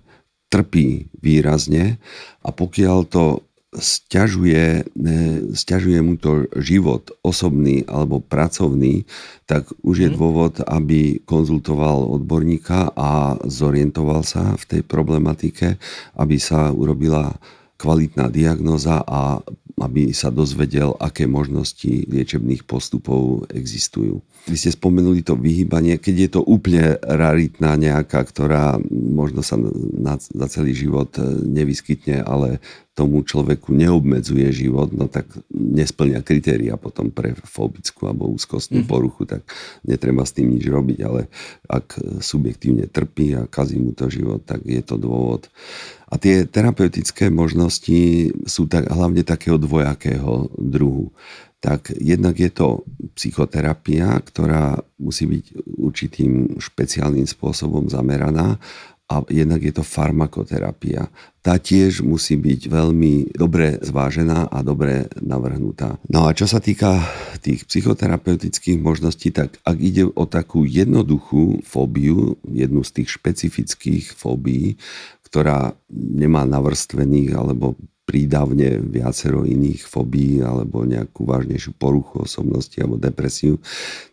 [0.51, 1.99] trpí výrazne
[2.47, 3.25] a pokiaľ to
[3.71, 4.83] stiažuje,
[5.55, 9.07] stiažuje mu to život osobný alebo pracovný,
[9.47, 10.17] tak už je mm.
[10.19, 15.79] dôvod, aby konzultoval odborníka a zorientoval sa v tej problematike,
[16.19, 17.39] aby sa urobila
[17.81, 19.41] kvalitná diagnoza a
[19.81, 24.21] aby sa dozvedel, aké možnosti liečebných postupov existujú.
[24.45, 29.57] Vy ste spomenuli to vyhýbanie, keď je to úplne raritná nejaká, ktorá možno sa
[29.97, 31.17] na, za celý život
[31.49, 32.61] nevyskytne, ale
[32.95, 38.93] tomu človeku neobmedzuje život, no tak nesplňa kritéria potom pre fobickú alebo úzkostnú mm-hmm.
[38.93, 39.47] poruchu, tak
[39.87, 41.31] netreba s tým nič robiť, ale
[41.71, 45.47] ak subjektívne trpí a kazí mu to život, tak je to dôvod.
[46.11, 51.15] A tie terapeutické možnosti sú tak, hlavne takého dvojakého druhu
[51.61, 58.57] tak jednak je to psychoterapia, ktorá musí byť určitým špeciálnym spôsobom zameraná
[59.11, 61.11] a jednak je to farmakoterapia.
[61.43, 65.99] Tá tiež musí byť veľmi dobre zvážená a dobre navrhnutá.
[66.07, 67.03] No a čo sa týka
[67.43, 74.79] tých psychoterapeutických možností, tak ak ide o takú jednoduchú fóbiu, jednu z tých špecifických fóbií,
[75.27, 77.75] ktorá nemá navrstvených alebo
[78.11, 83.63] prídavne viacero iných fobí alebo nejakú vážnejšiu poruchu osobnosti alebo depresiu,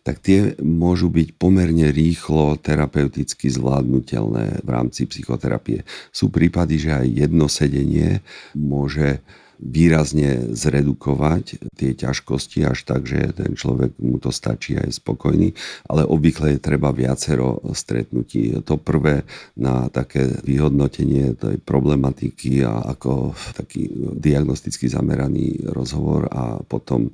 [0.06, 5.82] tak tie môžu byť pomerne rýchlo terapeuticky zvládnutelné v rámci psychoterapie.
[6.14, 8.22] Sú prípady, že aj jedno sedenie
[8.54, 9.18] môže
[9.58, 15.52] výrazne zredukovať tie ťažkosti až tak, že ten človek mu to stačí a je spokojný,
[15.90, 18.54] ale obvykle je treba viacero stretnutí.
[18.62, 19.26] To prvé
[19.58, 27.10] na také vyhodnotenie tej problematiky a ako taký diagnosticky zameraný rozhovor a potom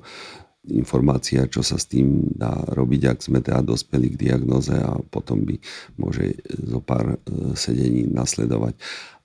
[0.69, 5.45] informácia, čo sa s tým dá robiť, ak sme teda dospeli k diagnoze a potom
[5.45, 5.61] by
[6.01, 7.17] môže zo pár e,
[7.53, 8.73] sedení nasledovať.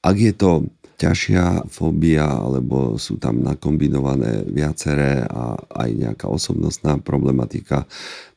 [0.01, 0.68] Ak je to
[1.01, 7.88] ťažšia fóbia, alebo sú tam nakombinované viaceré a aj nejaká osobnostná problematika,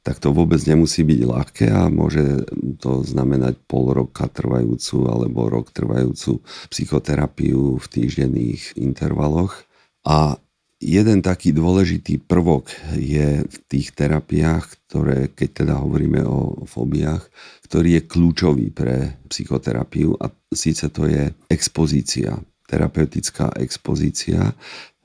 [0.04, 2.48] tak to vôbec nemusí byť ľahké a môže
[2.80, 6.40] to znamenať pol roka trvajúcu alebo rok trvajúcu
[6.72, 9.68] psychoterapiu v týždenných intervaloch.
[10.08, 10.40] A
[10.84, 17.24] jeden taký dôležitý prvok je v tých terapiách, ktoré, keď teda hovoríme o fóbiách,
[17.72, 22.36] ktorý je kľúčový pre psychoterapiu a síce to je expozícia,
[22.68, 24.56] terapeutická expozícia.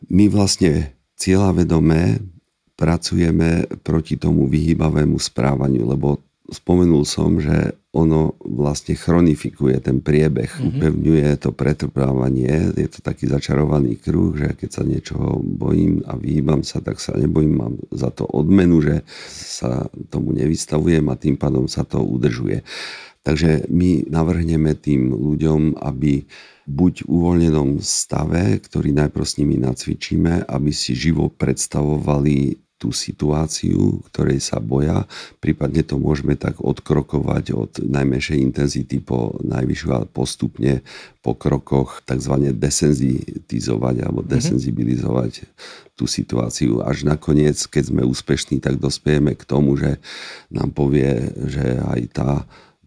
[0.09, 2.23] My vlastne cieľavedomé
[2.79, 10.69] pracujeme proti tomu vyhýbavému správaniu, lebo spomenul som, že ono vlastne chronifikuje ten priebeh, mm-hmm.
[10.77, 16.63] upevňuje to pretrvávanie, je to taký začarovaný kruh, že keď sa niečoho bojím a vyhýbam
[16.63, 21.67] sa, tak sa nebojím, mám za to odmenu, že sa tomu nevystavujem a tým pádom
[21.67, 22.63] sa to udržuje.
[23.29, 26.25] Takže my navrhneme tým ľuďom, aby
[26.65, 34.01] buď v uvoľnenom stave, ktorý najprv s nimi nacvičíme, aby si živo predstavovali tú situáciu,
[34.09, 35.05] ktorej sa boja.
[35.43, 40.87] Prípadne to môžeme tak odkrokovať od najmenšej intenzity po najvyššiu a postupne
[41.21, 42.55] po krokoch tzv.
[42.55, 44.31] desenzitizovať alebo mhm.
[44.31, 45.99] desenzibilizovať mm-hmm.
[45.99, 46.81] tú situáciu.
[46.81, 49.99] Až nakoniec, keď sme úspešní, tak dospieme k tomu, že
[50.49, 52.33] nám povie, že aj tá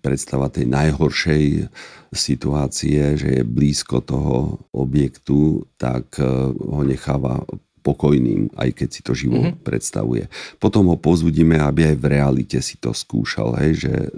[0.01, 1.71] predstava tej najhoršej
[2.11, 7.45] situácie, že je blízko toho objektu, tak eh, ho necháva
[7.81, 9.65] pokojným, aj keď si to živo mm-hmm.
[9.65, 10.29] predstavuje.
[10.61, 14.09] Potom ho pozbudíme, aby aj v realite si to skúšal, hej, že e,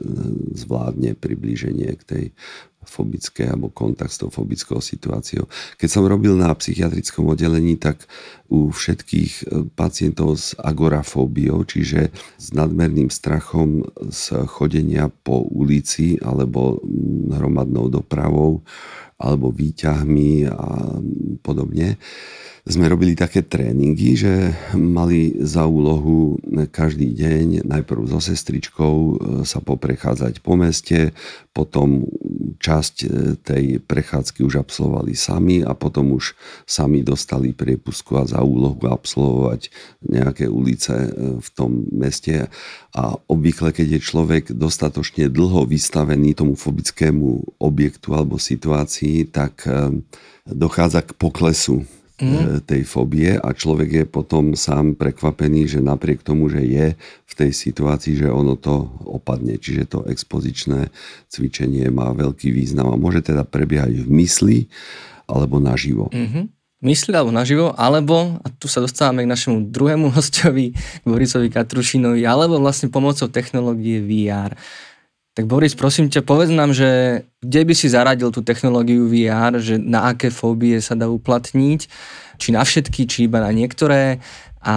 [0.59, 2.25] zvládne priblíženie k tej
[2.85, 5.49] fobické alebo kontakt s tou fobickou situáciou.
[5.79, 8.03] Keď som robil na psychiatrickom oddelení, tak
[8.53, 13.81] u všetkých e, pacientov s agorafóbiou, čiže s nadmerným strachom
[14.11, 16.77] z chodenia po ulici alebo
[17.33, 18.61] hromadnou dopravou
[19.17, 20.99] alebo výťahmi a
[21.39, 21.95] podobne,
[22.63, 24.33] sme robili také tréningy, že
[24.71, 26.39] mali za úlohu
[26.71, 29.13] každý deň najprv so sestričkou e,
[29.43, 31.11] sa poprechádzať po meste,
[31.51, 32.07] potom
[32.73, 33.07] časť e,
[33.37, 36.33] tej prechádzky už absolvovali sami a potom už
[36.65, 39.69] sami dostali priepusku a za úlohu absolvovať
[40.01, 42.49] nejaké ulice e, v tom meste.
[42.97, 49.65] A obvykle, keď je človek dostatočne dlho vystavený tomu fobickému objektu alebo situácii, tak
[50.45, 51.85] dochádza k poklesu
[52.21, 52.67] mm.
[52.67, 57.51] tej fobie a človek je potom sám prekvapený, že napriek tomu, že je v tej
[57.51, 59.57] situácii, že ono to opadne.
[59.57, 60.93] Čiže to expozičné
[61.31, 64.57] cvičenie má veľký význam a môže teda prebiehať v mysli
[65.25, 66.11] alebo naživo.
[66.13, 70.75] Mm-hmm mysli alebo naživo, alebo, a tu sa dostávame k našemu druhému hostovi,
[71.07, 74.53] Borisovi Katrušinovi, alebo vlastne pomocou technológie VR.
[75.33, 79.81] Tak Boris, prosím ťa, povedz nám, že kde by si zaradil tú technológiu VR, že
[79.81, 81.89] na aké fóbie sa dá uplatniť,
[82.37, 84.21] či na všetky, či iba na niektoré
[84.61, 84.75] a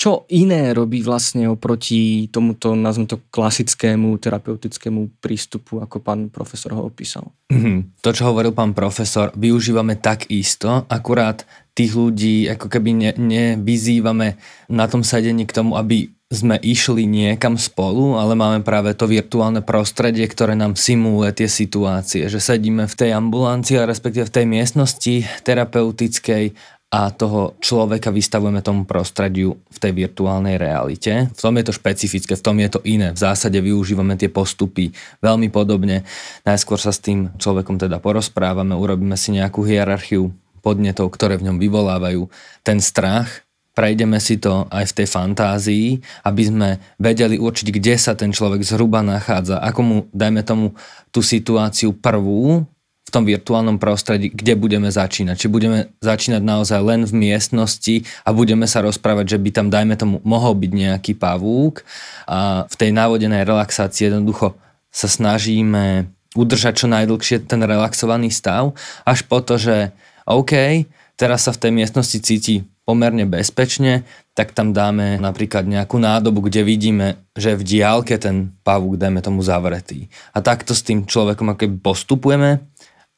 [0.00, 6.88] čo iné robí vlastne oproti tomuto, nazvem to, klasickému terapeutickému prístupu, ako pán profesor ho
[6.88, 7.28] opísal?
[7.52, 8.00] Mm-hmm.
[8.00, 11.44] To, čo hovoril pán profesor, využívame tak isto, akurát
[11.76, 14.40] tých ľudí ako keby ne, nevyzývame
[14.72, 19.66] na tom sedení k tomu, aby sme išli niekam spolu, ale máme práve to virtuálne
[19.66, 25.26] prostredie, ktoré nám simuluje tie situácie, že sedíme v tej ambulancii, respektíve v tej miestnosti
[25.42, 26.54] terapeutickej
[26.90, 31.30] a toho človeka vystavujeme tomu prostrediu v tej virtuálnej realite.
[31.34, 33.14] V tom je to špecifické, v tom je to iné.
[33.14, 34.90] V zásade využívame tie postupy
[35.22, 36.06] veľmi podobne.
[36.46, 41.58] Najskôr sa s tým človekom teda porozprávame, urobíme si nejakú hierarchiu podnetov, ktoré v ňom
[41.62, 42.26] vyvolávajú
[42.66, 45.86] ten strach, prejdeme si to aj v tej fantázii,
[46.26, 46.68] aby sme
[46.98, 50.74] vedeli určiť, kde sa ten človek zhruba nachádza, ako mu, dajme tomu,
[51.14, 52.66] tú situáciu prvú
[53.00, 55.34] v tom virtuálnom prostredí, kde budeme začínať.
[55.34, 59.98] Či budeme začínať naozaj len v miestnosti a budeme sa rozprávať, že by tam, dajme
[59.98, 61.82] tomu, mohol byť nejaký pavúk
[62.30, 64.54] a v tej návodenej relaxácii jednoducho
[64.94, 66.06] sa snažíme
[66.38, 69.90] udržať čo najdlhšie ten relaxovaný stav, až po to, že
[70.30, 70.86] OK,
[71.18, 74.02] teraz sa v tej miestnosti cíti pomerne bezpečne,
[74.34, 79.46] tak tam dáme napríklad nejakú nádobu, kde vidíme, že v diálke ten pavúk, dajme tomu,
[79.46, 80.10] zavretý.
[80.34, 82.66] A takto s tým človekom ako postupujeme,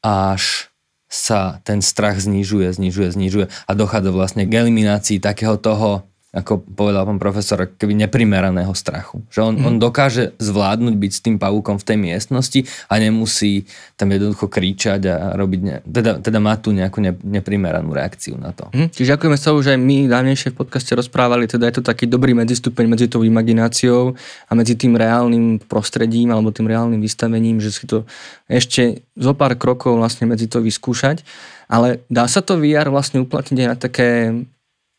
[0.05, 0.69] až
[1.09, 7.05] sa ten strach znižuje, znižuje, znižuje a dochádza vlastne k eliminácii takého toho ako povedal
[7.05, 9.21] pán profesor, keby neprimeraného strachu.
[9.29, 9.67] Že on, mm.
[9.69, 13.69] on dokáže zvládnuť byť s tým pavúkom v tej miestnosti a nemusí
[14.01, 18.57] tam jednoducho kričať a robiť, ne, teda, teda má tu nejakú ne, neprimeranú reakciu na
[18.57, 18.73] to.
[18.73, 18.89] Mm.
[18.89, 22.33] Čiže ďakujeme sa už aj my dávnejšie v podcaste rozprávali, teda je to taký dobrý
[22.33, 24.17] medzistupeň medzi tou imagináciou
[24.49, 28.09] a medzi tým reálnym prostredím alebo tým reálnym vystavením, že si to
[28.49, 31.29] ešte zo pár krokov vlastne medzi to vyskúšať.
[31.69, 34.09] Ale dá sa to VR vlastne uplatniť aj na také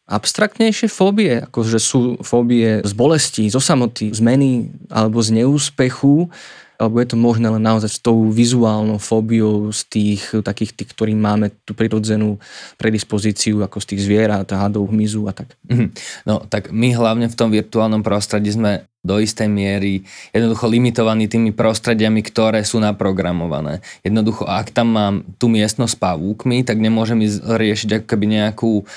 [0.03, 6.27] abstraktnejšie fóbie, akože sú fóbie z bolesti, zo samoty, zmeny alebo z neúspechu,
[6.75, 11.15] alebo je to možné len naozaj s tou vizuálnou fóbiou z tých takých tých, ktorým
[11.15, 12.41] máme tú prirodzenú
[12.75, 15.55] predispozíciu ako z tých zvierat, hadov, hmyzu a tak.
[15.71, 15.95] Mhm.
[16.27, 21.51] No tak my hlavne v tom virtuálnom prostredí sme do istej miery jednoducho limitovaní tými
[21.51, 23.83] prostrediami, ktoré sú naprogramované.
[23.99, 28.87] Jednoducho, ak tam mám tú miestnosť s pavúkmi, tak nemôžem ísť riešiť ako keby nejakú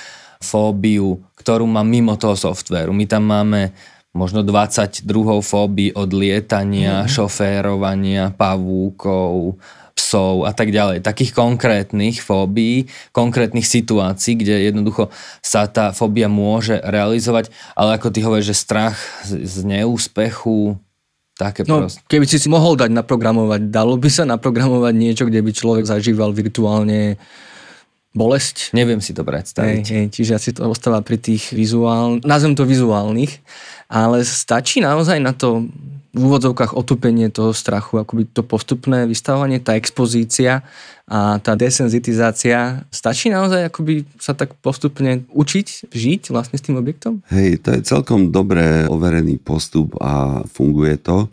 [0.41, 2.93] fóbiu, ktorú mám mimo toho softvéru.
[2.93, 3.73] My tam máme
[4.17, 7.09] možno 20 druhov fóbií od lietania, mm.
[7.09, 9.61] šoférovania, pavúkov,
[9.97, 11.01] psov a tak ďalej.
[11.01, 15.09] Takých konkrétnych fóbií, konkrétnych situácií, kde jednoducho
[15.41, 20.77] sa tá fóbia môže realizovať, ale ako ty hovoríš, že strach z, z neúspechu,
[21.37, 22.01] také no, proste.
[22.05, 26.33] Keby si si mohol dať naprogramovať, dalo by sa naprogramovať niečo, kde by človek zažíval
[26.33, 27.17] virtuálne
[28.17, 28.73] bolesť.
[28.73, 29.85] Neviem si to predstaviť.
[29.85, 33.37] Hej, hej, čiže asi to ostáva pri tých vizuálnych, nazvem to vizuálnych,
[33.85, 35.69] ale stačí naozaj na to
[36.17, 40.65] v úvodzovkách otupenie toho strachu, akoby to postupné vystavovanie, tá expozícia
[41.05, 42.83] a tá desenzitizácia.
[42.89, 47.21] Stačí naozaj akoby sa tak postupne učiť, žiť vlastne s tým objektom?
[47.29, 51.29] Hej, to je celkom dobre overený postup a funguje to.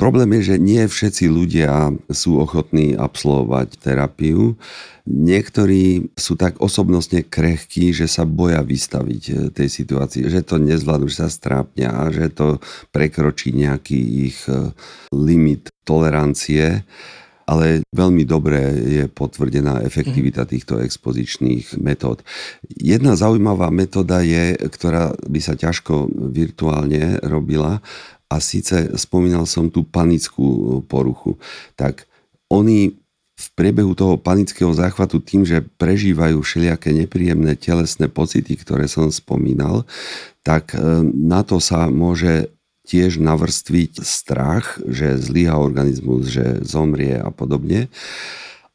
[0.00, 4.56] Problém je, že nie všetci ľudia sú ochotní absolvovať terapiu.
[5.04, 11.04] Niektorí sú tak osobnostne krehkí, že sa boja vystaviť eh, tej situácii, že to nezvládnu,
[11.12, 14.00] že sa strápnia a že to prekročí nejaký
[14.32, 14.72] ich eh,
[15.12, 16.80] limit tolerancie
[17.50, 20.50] ale veľmi dobre je potvrdená efektivita mhm.
[20.54, 22.22] týchto expozičných metód.
[22.78, 27.82] Jedna zaujímavá metóda je, ktorá by sa ťažko virtuálne robila
[28.30, 31.34] a síce spomínal som tú panickú e, poruchu.
[31.74, 32.06] Tak
[32.46, 32.94] oni
[33.40, 39.82] v priebehu toho panického záchvatu tým, že prežívajú všelijaké nepríjemné telesné pocity, ktoré som spomínal,
[40.46, 42.52] tak e, na to sa môže
[42.86, 47.86] tiež navrstviť strach, že zlyha organizmus, že zomrie a podobne.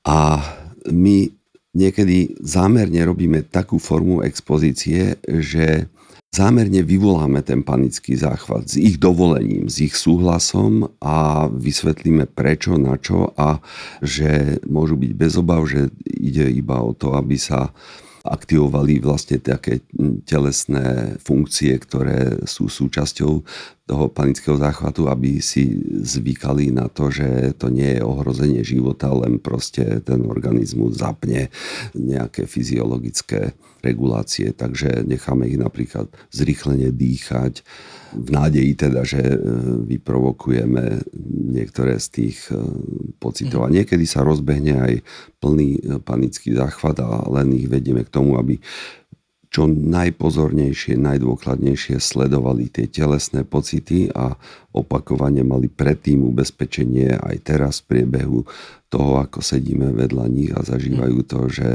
[0.07, 0.39] A
[0.87, 1.33] my
[1.75, 5.91] niekedy zámerne robíme takú formu expozície, že
[6.31, 12.99] zámerne vyvoláme ten panický záchvat s ich dovolením, s ich súhlasom a vysvetlíme prečo, na
[12.99, 13.59] čo a
[13.99, 17.71] že môžu byť bez obav, že ide iba o to, aby sa
[18.25, 19.85] aktivovali vlastne také
[20.25, 23.45] telesné funkcie, ktoré sú súčasťou
[23.85, 29.37] toho panického záchvatu, aby si zvykali na to, že to nie je ohrozenie života, len
[29.37, 31.53] proste ten organizmus zapne
[31.93, 33.53] nejaké fyziologické
[33.85, 37.61] regulácie, takže necháme ich napríklad zrýchlene dýchať,
[38.15, 39.37] v nádeji teda, že e,
[39.91, 41.03] vyprovokujeme
[41.51, 42.55] niektoré z tých e,
[43.19, 43.67] pocitov.
[43.67, 44.93] A niekedy sa rozbehne aj
[45.43, 48.55] plný e, panický záchvat a len ich vedieme k tomu, aby
[49.55, 54.35] čo najpozornejšie, najdôkladnejšie sledovali tie telesné pocity a
[54.75, 58.43] opakovane mali predtým ubezpečenie aj teraz v priebehu
[58.91, 61.69] toho, ako sedíme vedľa nich a zažívajú to, že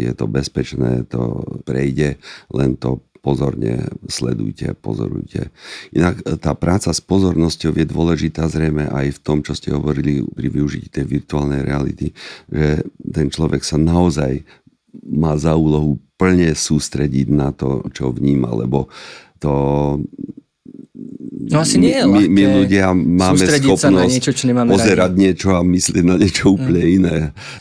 [0.00, 2.16] je to bezpečné, to prejde,
[2.56, 5.52] len to pozorne sledujte, pozorujte.
[5.92, 10.48] Inak tá práca s pozornosťou je dôležitá zrejme aj v tom, čo ste hovorili pri
[10.48, 12.16] využití tej virtuálnej reality,
[12.48, 14.40] že ten človek sa naozaj
[15.04, 18.88] má za úlohu plne sústrediť na to, čo vníma, lebo
[19.36, 19.52] to
[21.46, 25.14] No asi nie je my, my ľudia máme schopnosť sa na niečo, čo nemáme pozerať
[25.14, 25.18] radi.
[25.22, 26.96] niečo a myslieť na niečo úplne mm.
[26.98, 27.16] iné.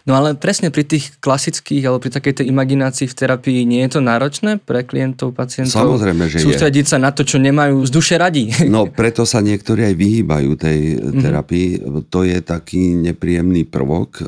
[0.09, 3.99] No ale presne pri tých klasických alebo pri takej tej imaginácii v terapii nie je
[3.99, 5.75] to náročné pre klientov, pacientov?
[5.75, 6.91] Samozrejme, že Sústrediť je.
[6.95, 8.49] sa na to, čo nemajú z duše radi.
[8.75, 11.21] No preto sa niektorí aj vyhýbajú tej mm.
[11.21, 11.67] terapii.
[12.09, 14.23] To je taký nepríjemný prvok e,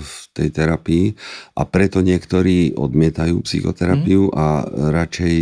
[0.00, 1.06] v tej terapii
[1.60, 4.34] a preto niektorí odmietajú psychoterapiu mm.
[4.34, 4.46] a
[4.96, 5.36] radšej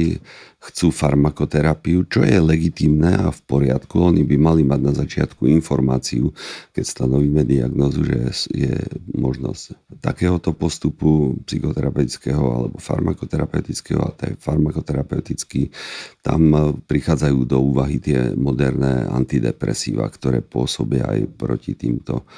[0.60, 3.96] chcú farmakoterapiu, čo je legitimné a v poriadku.
[3.96, 6.36] Oni by mali mať na začiatku informáciu,
[6.76, 8.18] keď stanovíme diagnozu, že
[8.52, 8.76] je
[9.16, 15.72] možnosť takéhoto postupu psychoterapeutického alebo farmakoterapeutického a je farmakoterapeutický.
[16.20, 16.52] Tam
[16.84, 22.28] prichádzajú do úvahy tie moderné antidepresíva, ktoré pôsobia aj proti týmto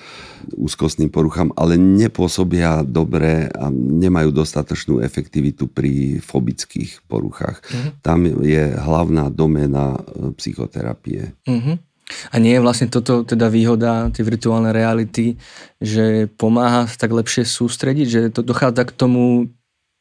[0.54, 7.58] úzkostným poruchám, ale nepôsobia dobre a nemajú dostatočnú efektivitu pri fobických poruchách.
[7.58, 7.92] Mm-hmm.
[8.12, 11.32] Tam je hlavná domena e, psychoterapie.
[11.48, 11.76] Mm-hmm.
[12.28, 15.40] A nie je vlastne toto teda výhoda tej virtuálnej reality,
[15.80, 19.48] že pomáha tak lepšie sústrediť, že to dochádza k tomu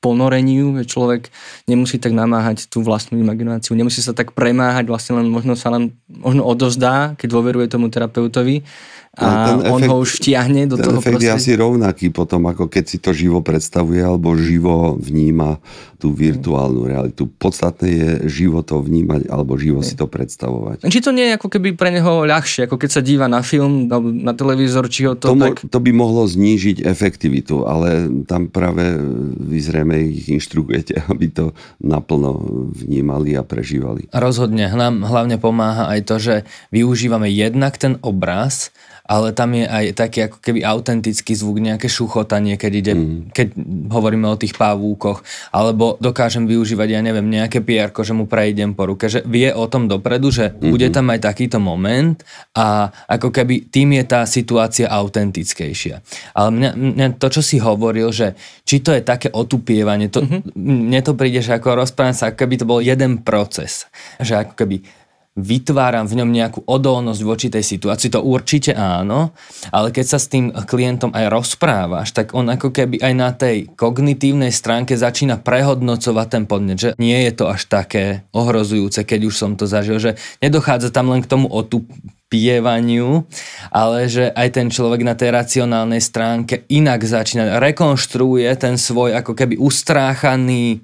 [0.01, 1.29] ponoreniu, že človek
[1.69, 5.93] nemusí tak namáhať tú vlastnú imagináciu, nemusí sa tak premáhať, vlastne len možno sa len
[6.09, 8.65] možno odovzdá, keď dôveruje tomu terapeutovi
[9.11, 11.35] a ten efekt, on ho už vtiahne do ten toho efekt prostredia.
[11.35, 15.59] je asi rovnaký potom, ako keď si to živo predstavuje alebo živo vníma
[15.99, 17.27] tú virtuálnu realitu.
[17.27, 20.87] Podstatné je živo to vnímať alebo živo si to predstavovať.
[20.87, 23.91] Či to nie je ako keby pre neho ľahšie, ako keď sa díva na film,
[24.23, 25.59] na televízor, či ho to, to tak...
[25.67, 28.95] To by mohlo znížiť efektivitu, ale tam práve
[29.37, 31.45] vy zrejme ich inštruujete, aby to
[31.83, 32.39] naplno
[32.71, 34.07] vnímali a prežívali.
[34.15, 34.71] Rozhodne.
[34.71, 36.35] Hlavne pomáha aj to, že
[36.71, 38.71] využívame jednak ten obraz,
[39.11, 43.35] ale tam je aj taký ako keby autentický zvuk, nejaké šuchotanie, keď, ide, mm.
[43.35, 43.47] keď
[43.91, 45.19] hovoríme o tých pavúkoch,
[45.51, 49.67] alebo dokážem využívať, ja neviem, nejaké pierko, že mu prejdem po ruke, že vie o
[49.67, 50.71] tom dopredu, že mm-hmm.
[50.71, 52.23] bude tam aj takýto moment
[52.55, 55.99] a ako keby tým je tá situácia autentickejšia.
[56.31, 60.55] Ale mňa, mňa to, čo si hovoril, že či to je také otupievanie, to, mm-hmm.
[60.55, 63.91] mne to príde, že ako rozprávam sa, ako keby to bol jeden proces.
[64.23, 65.00] Že ako keby
[65.31, 69.31] vytváram v ňom nejakú odolnosť voči tej situácii, to určite áno,
[69.71, 73.71] ale keď sa s tým klientom aj rozprávaš, tak on ako keby aj na tej
[73.79, 79.35] kognitívnej stránke začína prehodnocovať ten podnet, že nie je to až také ohrozujúce, keď už
[79.39, 83.23] som to zažil, že nedochádza tam len k tomu otupievaniu,
[83.71, 89.31] ale že aj ten človek na tej racionálnej stránke inak začína, rekonštruuje ten svoj ako
[89.31, 90.83] keby ustráchaný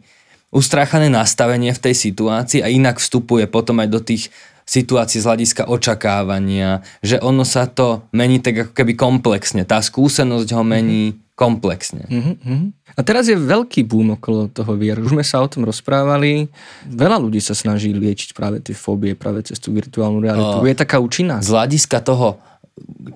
[0.51, 4.31] ustráchané nastavenie v tej situácii a inak vstupuje potom aj do tých
[4.67, 9.63] situácií z hľadiska očakávania, že ono sa to mení tak ako keby komplexne.
[9.63, 11.35] Tá skúsenosť ho mení mm-hmm.
[11.39, 12.03] komplexne.
[12.03, 12.61] Mm-hmm.
[12.99, 15.07] A teraz je veľký boom okolo toho víru.
[15.07, 16.51] Už sme sa o tom rozprávali.
[16.83, 20.59] Veľa ľudí sa snaží liečiť práve tie fóbie práve cez tú virtuálnu realitu.
[20.59, 21.39] O, je taká účinná.
[21.39, 22.35] Z hľadiska toho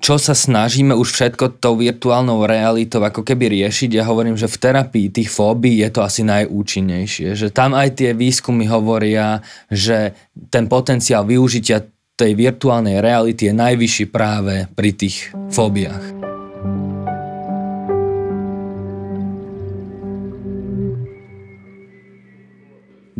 [0.01, 4.01] čo sa snažíme už všetko tou virtuálnou realitou ako keby riešiť.
[4.01, 7.37] Ja hovorím, že v terapii tých fóbií je to asi najúčinnejšie.
[7.37, 10.17] Že tam aj tie výskumy hovoria, že
[10.49, 11.85] ten potenciál využitia
[12.17, 16.30] tej virtuálnej reality je najvyšší práve pri tých fóbiách.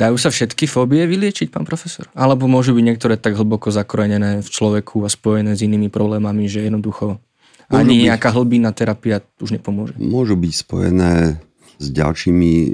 [0.02, 2.10] Dajú sa všetky fóbie vyliečiť, pán profesor?
[2.18, 6.66] Alebo môžu byť niektoré tak hlboko zakorenené v človeku a spojené s inými problémami, že
[6.66, 7.22] jednoducho
[7.70, 9.94] môžu ani byť, nejaká hlbina terapia už nepomôže?
[10.02, 11.38] Môžu byť spojené
[11.82, 12.70] s ďalšími e,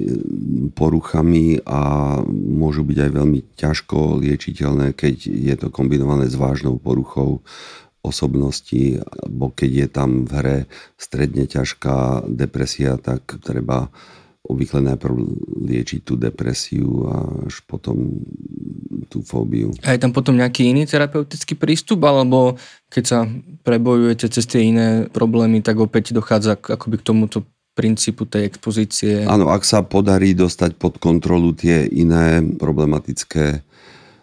[0.71, 1.80] poruchami a
[2.32, 7.43] môžu byť aj veľmi ťažko liečiteľné, keď je to kombinované s vážnou poruchou
[8.07, 10.57] osobnosti, alebo keď je tam v hre
[10.95, 13.91] stredne ťažká depresia, tak treba
[14.48, 15.16] obvykle najprv
[15.68, 18.24] liečiť tú depresiu a až potom
[19.08, 19.72] tú fóbiu.
[19.84, 22.60] A je tam potom nejaký iný terapeutický prístup, alebo
[22.91, 23.20] keď sa
[23.64, 27.38] prebojujete cez tie iné problémy, tak opäť dochádza k, akoby k tomuto
[27.78, 29.24] princípu tej expozície?
[29.30, 33.62] Áno, ak sa podarí dostať pod kontrolu tie iné problematické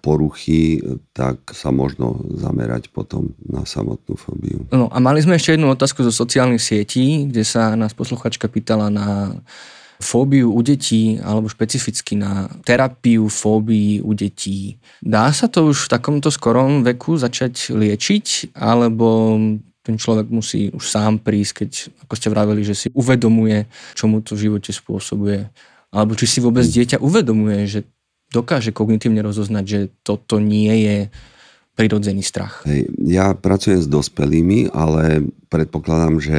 [0.04, 0.84] poruchy,
[1.16, 4.68] tak sa možno zamerať potom na samotnú fóbiu.
[4.68, 8.92] No a mali sme ešte jednu otázku zo sociálnych sietí, kde sa nás posluchačka pýtala
[8.92, 9.38] na
[10.04, 14.76] fóbiu u detí alebo špecificky na terapiu fóbií u detí.
[15.00, 19.40] Dá sa to už v takomto skorom veku začať liečiť alebo
[19.84, 21.70] ten človek musí už sám prísť, keď,
[22.08, 25.44] ako ste vraveli, že si uvedomuje, čo mu to v živote spôsobuje.
[25.92, 27.80] Alebo či si vôbec dieťa uvedomuje, že
[28.32, 30.98] dokáže kognitívne rozoznať, že toto nie je
[31.76, 32.64] prirodzený strach.
[32.64, 36.38] Hej, ja pracujem s dospelými, ale predpokladám, že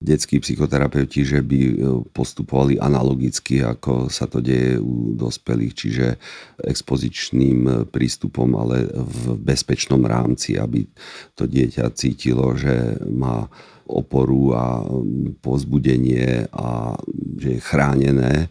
[0.00, 1.74] detskí psychoterapeuti, že by e,
[2.16, 6.06] postupovali analogicky, ako sa to deje u dospelých, čiže
[6.64, 10.88] expozičným e, prístupom, ale v bezpečnom rámci, aby
[11.36, 13.44] to dieťa cítilo, že má
[13.84, 14.80] oporu a
[15.44, 16.96] pozbudenie a
[17.36, 18.48] že je chránené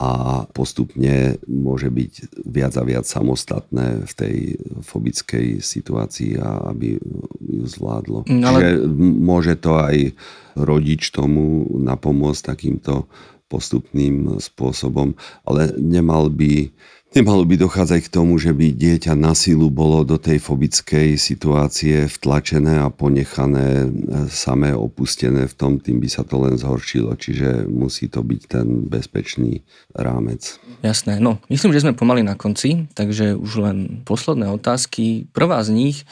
[0.00, 4.36] a postupne môže byť viac a viac samostatné v tej
[4.80, 6.96] fobickej situácii a aby
[7.36, 8.24] ju zvládlo.
[8.24, 8.58] Mm, ale...
[8.64, 8.72] Čiže
[9.20, 10.16] môže to aj
[10.56, 13.12] rodič tomu napomôcť takýmto
[13.52, 15.12] postupným spôsobom,
[15.44, 16.72] ale nemal by
[17.10, 22.06] Nemalo by dochádzať k tomu, že by dieťa na sílu bolo do tej fobickej situácie
[22.06, 23.88] vtlačené a ponechané e,
[24.30, 27.18] samé opustené v tom, tým by sa to len zhoršilo.
[27.18, 30.62] Čiže musí to byť ten bezpečný rámec.
[30.86, 35.26] Jasné, no myslím, že sme pomaly na konci, takže už len posledné otázky.
[35.34, 36.06] Prvá z nich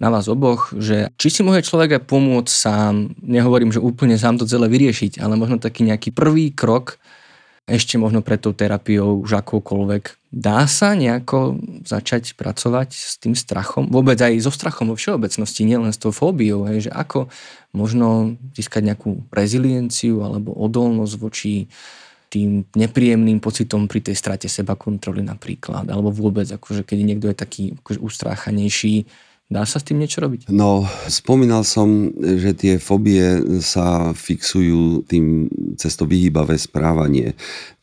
[0.00, 4.40] na vás oboch, že či si môže človek aj pomôcť sám, nehovorím, že úplne sám
[4.40, 6.96] to celé vyriešiť, ale možno taký nejaký prvý krok
[7.70, 10.18] ešte možno pred tou terapiou už akokoľvek.
[10.30, 13.86] Dá sa nejako začať pracovať s tým strachom?
[13.90, 16.66] Vôbec aj so strachom vo všeobecnosti, nielen s tou fóbiou.
[16.66, 17.30] Hej, že ako
[17.70, 21.70] možno získať nejakú rezilienciu alebo odolnosť voči
[22.30, 25.90] tým nepríjemným pocitom pri tej strate seba kontroly napríklad.
[25.90, 29.10] Alebo vôbec, akože keď niekto je taký akože ustráchanejší,
[29.50, 30.46] Dá sa s tým niečo robiť?
[30.54, 37.34] No, spomínal som, že tie fobie sa fixujú tým cez to vyhýbavé správanie.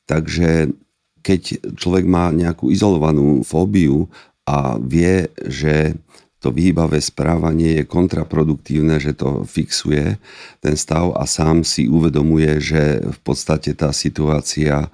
[0.07, 0.71] Takže
[1.19, 4.07] keď človek má nejakú izolovanú fóbiu
[4.47, 5.99] a vie, že
[6.39, 10.15] to vyhýbavé správanie je kontraproduktívne, že to fixuje
[10.63, 14.87] ten stav a sám si uvedomuje, že v podstate tá situácia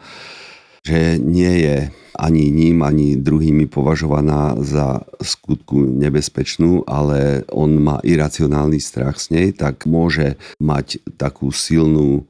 [0.84, 1.78] že nie je
[2.14, 9.48] ani ním, ani druhými považovaná za skutku nebezpečnú, ale on má iracionálny strach z nej,
[9.56, 12.28] tak môže mať takú silnú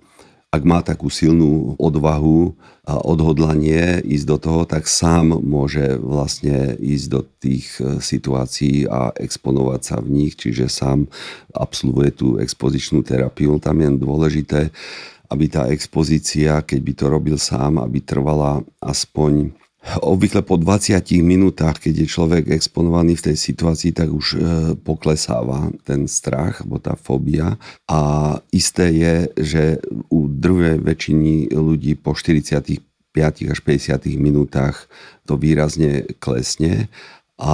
[0.54, 2.54] ak má takú silnú odvahu
[2.86, 9.10] a odhodlanie ísť do toho, tak sám môže vlastne ísť do tých e, situácií a
[9.18, 11.10] exponovať sa v nich, čiže sám
[11.58, 13.58] absolvuje tú expozičnú terapiu.
[13.58, 14.70] Tam je dôležité,
[15.34, 21.76] aby tá expozícia, keď by to robil sám, aby trvala aspoň Obvykle po 20 minútach,
[21.76, 24.38] keď je človek exponovaný v tej situácii, tak už e,
[24.80, 27.60] poklesáva ten strach, alebo tá fóbia.
[27.92, 29.64] A isté je, že
[30.08, 32.80] u druhej väčšiny ľudí po 45
[33.52, 34.88] až 50 minútach
[35.28, 36.88] to výrazne klesne
[37.42, 37.54] a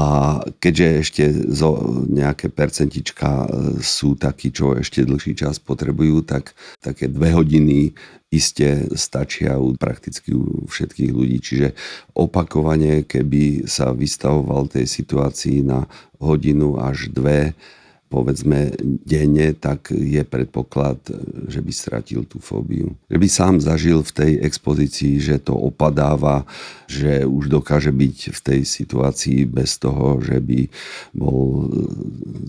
[0.60, 1.24] keďže ešte
[1.56, 3.48] zo nejaké percentička e,
[3.80, 6.52] sú takí, čo ešte dlhší čas potrebujú, tak
[6.84, 7.96] také dve hodiny
[8.28, 11.40] iste stačia u prakticky u všetkých ľudí.
[11.40, 11.68] Čiže
[12.12, 15.88] opakovane, keby sa vystavoval tej situácii na
[16.20, 17.56] hodinu až dve,
[18.10, 18.74] povedzme
[19.06, 20.98] denne, tak je predpoklad,
[21.46, 22.98] že by stratil tú fóbiu.
[23.06, 26.50] Že by sám zažil v tej expozícii, že to opadáva,
[26.90, 30.66] že už dokáže byť v tej situácii bez toho, že by
[31.14, 31.70] bol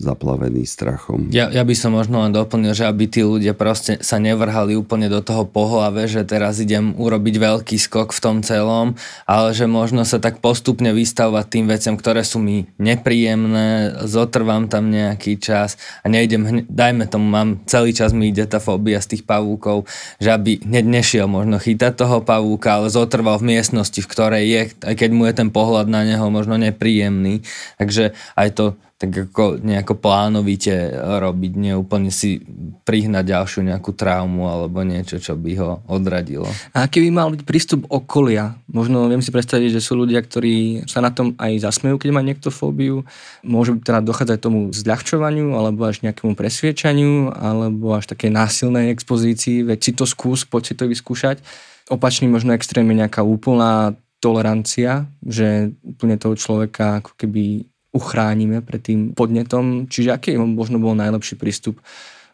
[0.01, 1.29] zaplavený strachom.
[1.29, 5.13] Ja, ja by som možno len doplnil, že aby tí ľudia proste sa nevrhali úplne
[5.13, 8.97] do toho pohlave, že teraz idem urobiť veľký skok v tom celom,
[9.29, 14.89] ale že možno sa tak postupne vystavovať tým veciam, ktoré sú mi nepríjemné, zotrvám tam
[14.89, 19.03] nejaký čas čas a nejdem, hne, dajme tomu, mám celý čas mi ide tá fóbia
[19.03, 19.83] z tých pavúkov,
[20.23, 24.61] že aby hneď nešiel možno chytať toho pavúka, ale zotrval v miestnosti, v ktorej je,
[24.87, 27.43] aj keď mu je ten pohľad na neho možno nepríjemný.
[27.75, 28.65] Takže aj to
[29.01, 32.37] tak ako nejako plánovite robiť, nie úplne si
[32.85, 36.45] prihnať ďalšiu nejakú traumu alebo niečo, čo by ho odradilo.
[36.77, 38.53] A aký by mal byť prístup okolia?
[38.69, 42.21] Možno viem si predstaviť, že sú ľudia, ktorí sa na tom aj zasmejú, keď má
[42.21, 43.01] niekto fóbiu.
[43.41, 49.79] Môže teda dochádzať tomu zľahčovaniu alebo až nejakému presviečaniu alebo až také násilnej expozícii, veď
[49.81, 51.41] si to skús, poď si to vyskúšať.
[51.89, 58.99] Opačný možno extrémne nejaká úplná tolerancia, že úplne toho človeka ako keby uchránime pred tým
[59.11, 59.87] podnetom.
[59.87, 61.83] Čiže aký možno bol najlepší prístup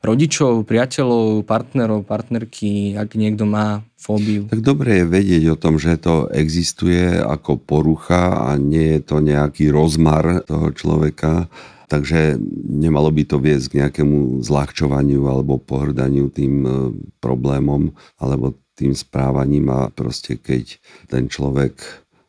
[0.05, 4.45] rodičov, priateľov, partnerov, partnerky, ak niekto má fóbiu?
[4.47, 9.17] Tak dobre je vedieť o tom, že to existuje ako porucha a nie je to
[9.19, 11.49] nejaký rozmar toho človeka.
[11.87, 12.35] Takže
[12.67, 16.71] nemalo by to viesť k nejakému zľahčovaniu alebo pohrdaniu tým e,
[17.23, 21.79] problémom alebo tým správaním a proste keď ten človek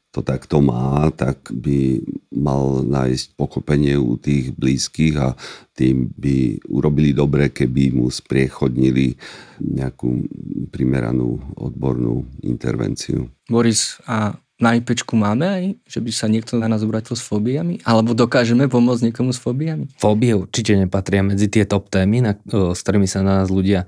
[0.08, 2.00] to takto má, tak by
[2.32, 5.36] mal nájsť pochopenie u tých blízkych a
[5.76, 9.20] tým by urobili dobre, keby mu spriechodnili
[9.60, 10.24] nejakú
[10.72, 13.28] primeranú odbornú intervenciu.
[13.46, 17.78] Boris, a na IPčku máme aj, že by sa niekto na nás obratil s fóbiami?
[17.86, 19.86] Alebo dokážeme pomôcť niekomu s fóbiami?
[20.02, 23.86] Fóbie určite nepatria medzi tie top témy, na, s ktorými sa na nás ľudia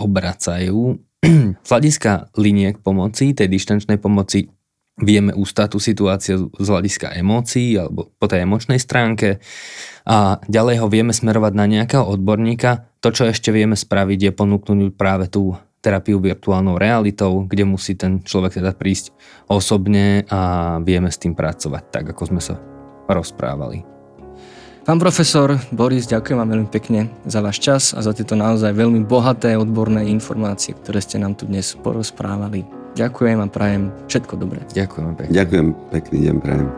[0.00, 0.96] obracajú.
[1.66, 4.55] Z hľadiska liniek pomoci, tej dištančnej pomoci,
[4.96, 9.44] vieme ústať tú situáciu z hľadiska emócií alebo po tej emočnej stránke
[10.08, 12.88] a ďalej ho vieme smerovať na nejakého odborníka.
[13.04, 15.52] To, čo ešte vieme spraviť, je ponúknuť práve tú
[15.84, 19.12] terapiu virtuálnou realitou, kde musí ten človek teda prísť
[19.46, 22.58] osobne a vieme s tým pracovať tak, ako sme sa
[23.06, 23.84] rozprávali.
[24.86, 29.02] Pán profesor Boris, ďakujem vám veľmi pekne za váš čas a za tieto naozaj veľmi
[29.02, 32.85] bohaté odborné informácie, ktoré ste nám tu dnes porozprávali.
[32.96, 34.64] Ďakujem a prajem všetko dobré.
[34.72, 35.32] Ďakujem pekne.
[35.36, 36.68] Ďakujem, pekný deň prajem.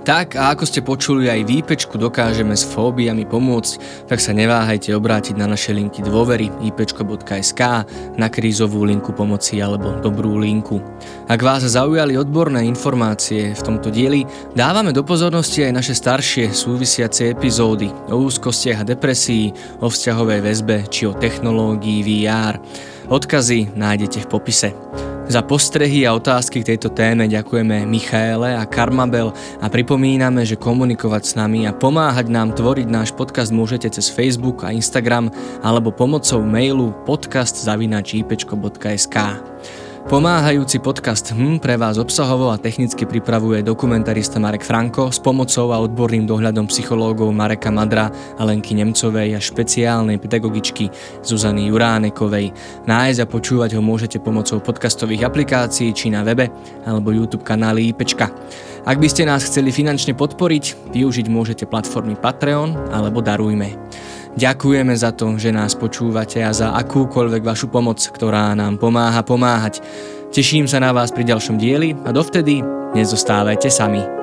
[0.00, 3.72] Tak a ako ste počuli, aj výpečku dokážeme s fóbiami pomôcť,
[4.08, 7.60] tak sa neváhajte obrátiť na naše linky dôvery ipečko.sk,
[8.16, 10.80] na krízovú linku pomoci alebo dobrú linku.
[11.28, 14.24] Ak vás zaujali odborné informácie v tomto dieli,
[14.56, 19.52] dávame do pozornosti aj naše staršie súvisiace epizódy o úzkostiach a depresii,
[19.84, 22.56] o vzťahovej väzbe či o technológii VR.
[23.10, 24.70] Odkazy nájdete v popise.
[25.26, 31.22] Za postrehy a otázky k tejto téme ďakujeme Michaele a Karmabel a pripomíname, že komunikovať
[31.26, 35.26] s nami a pomáhať nám tvoriť náš podcast môžete cez Facebook a Instagram
[35.58, 39.16] alebo pomocou mailu podcast.ipečko.sk.
[40.08, 45.82] Pomáhajúci podcast HM pre vás obsahovo a technicky pripravuje dokumentarista Marek Franko s pomocou a
[45.84, 48.08] odborným dohľadom psychológov Mareka Madra
[48.40, 50.88] a Lenky Nemcovej a špeciálnej pedagogičky
[51.20, 52.48] Zuzany Juránekovej.
[52.88, 56.48] Nájsť a počúvať ho môžete pomocou podcastových aplikácií či na webe
[56.88, 58.32] alebo YouTube kanály IPčka.
[58.88, 63.76] Ak by ste nás chceli finančne podporiť, využiť môžete platformy Patreon alebo Darujme.
[64.38, 69.82] Ďakujeme za to, že nás počúvate a za akúkoľvek vašu pomoc, ktorá nám pomáha pomáhať.
[70.30, 72.62] Teším sa na vás pri ďalšom dieli a dovtedy
[72.94, 74.19] nezostávajte sami.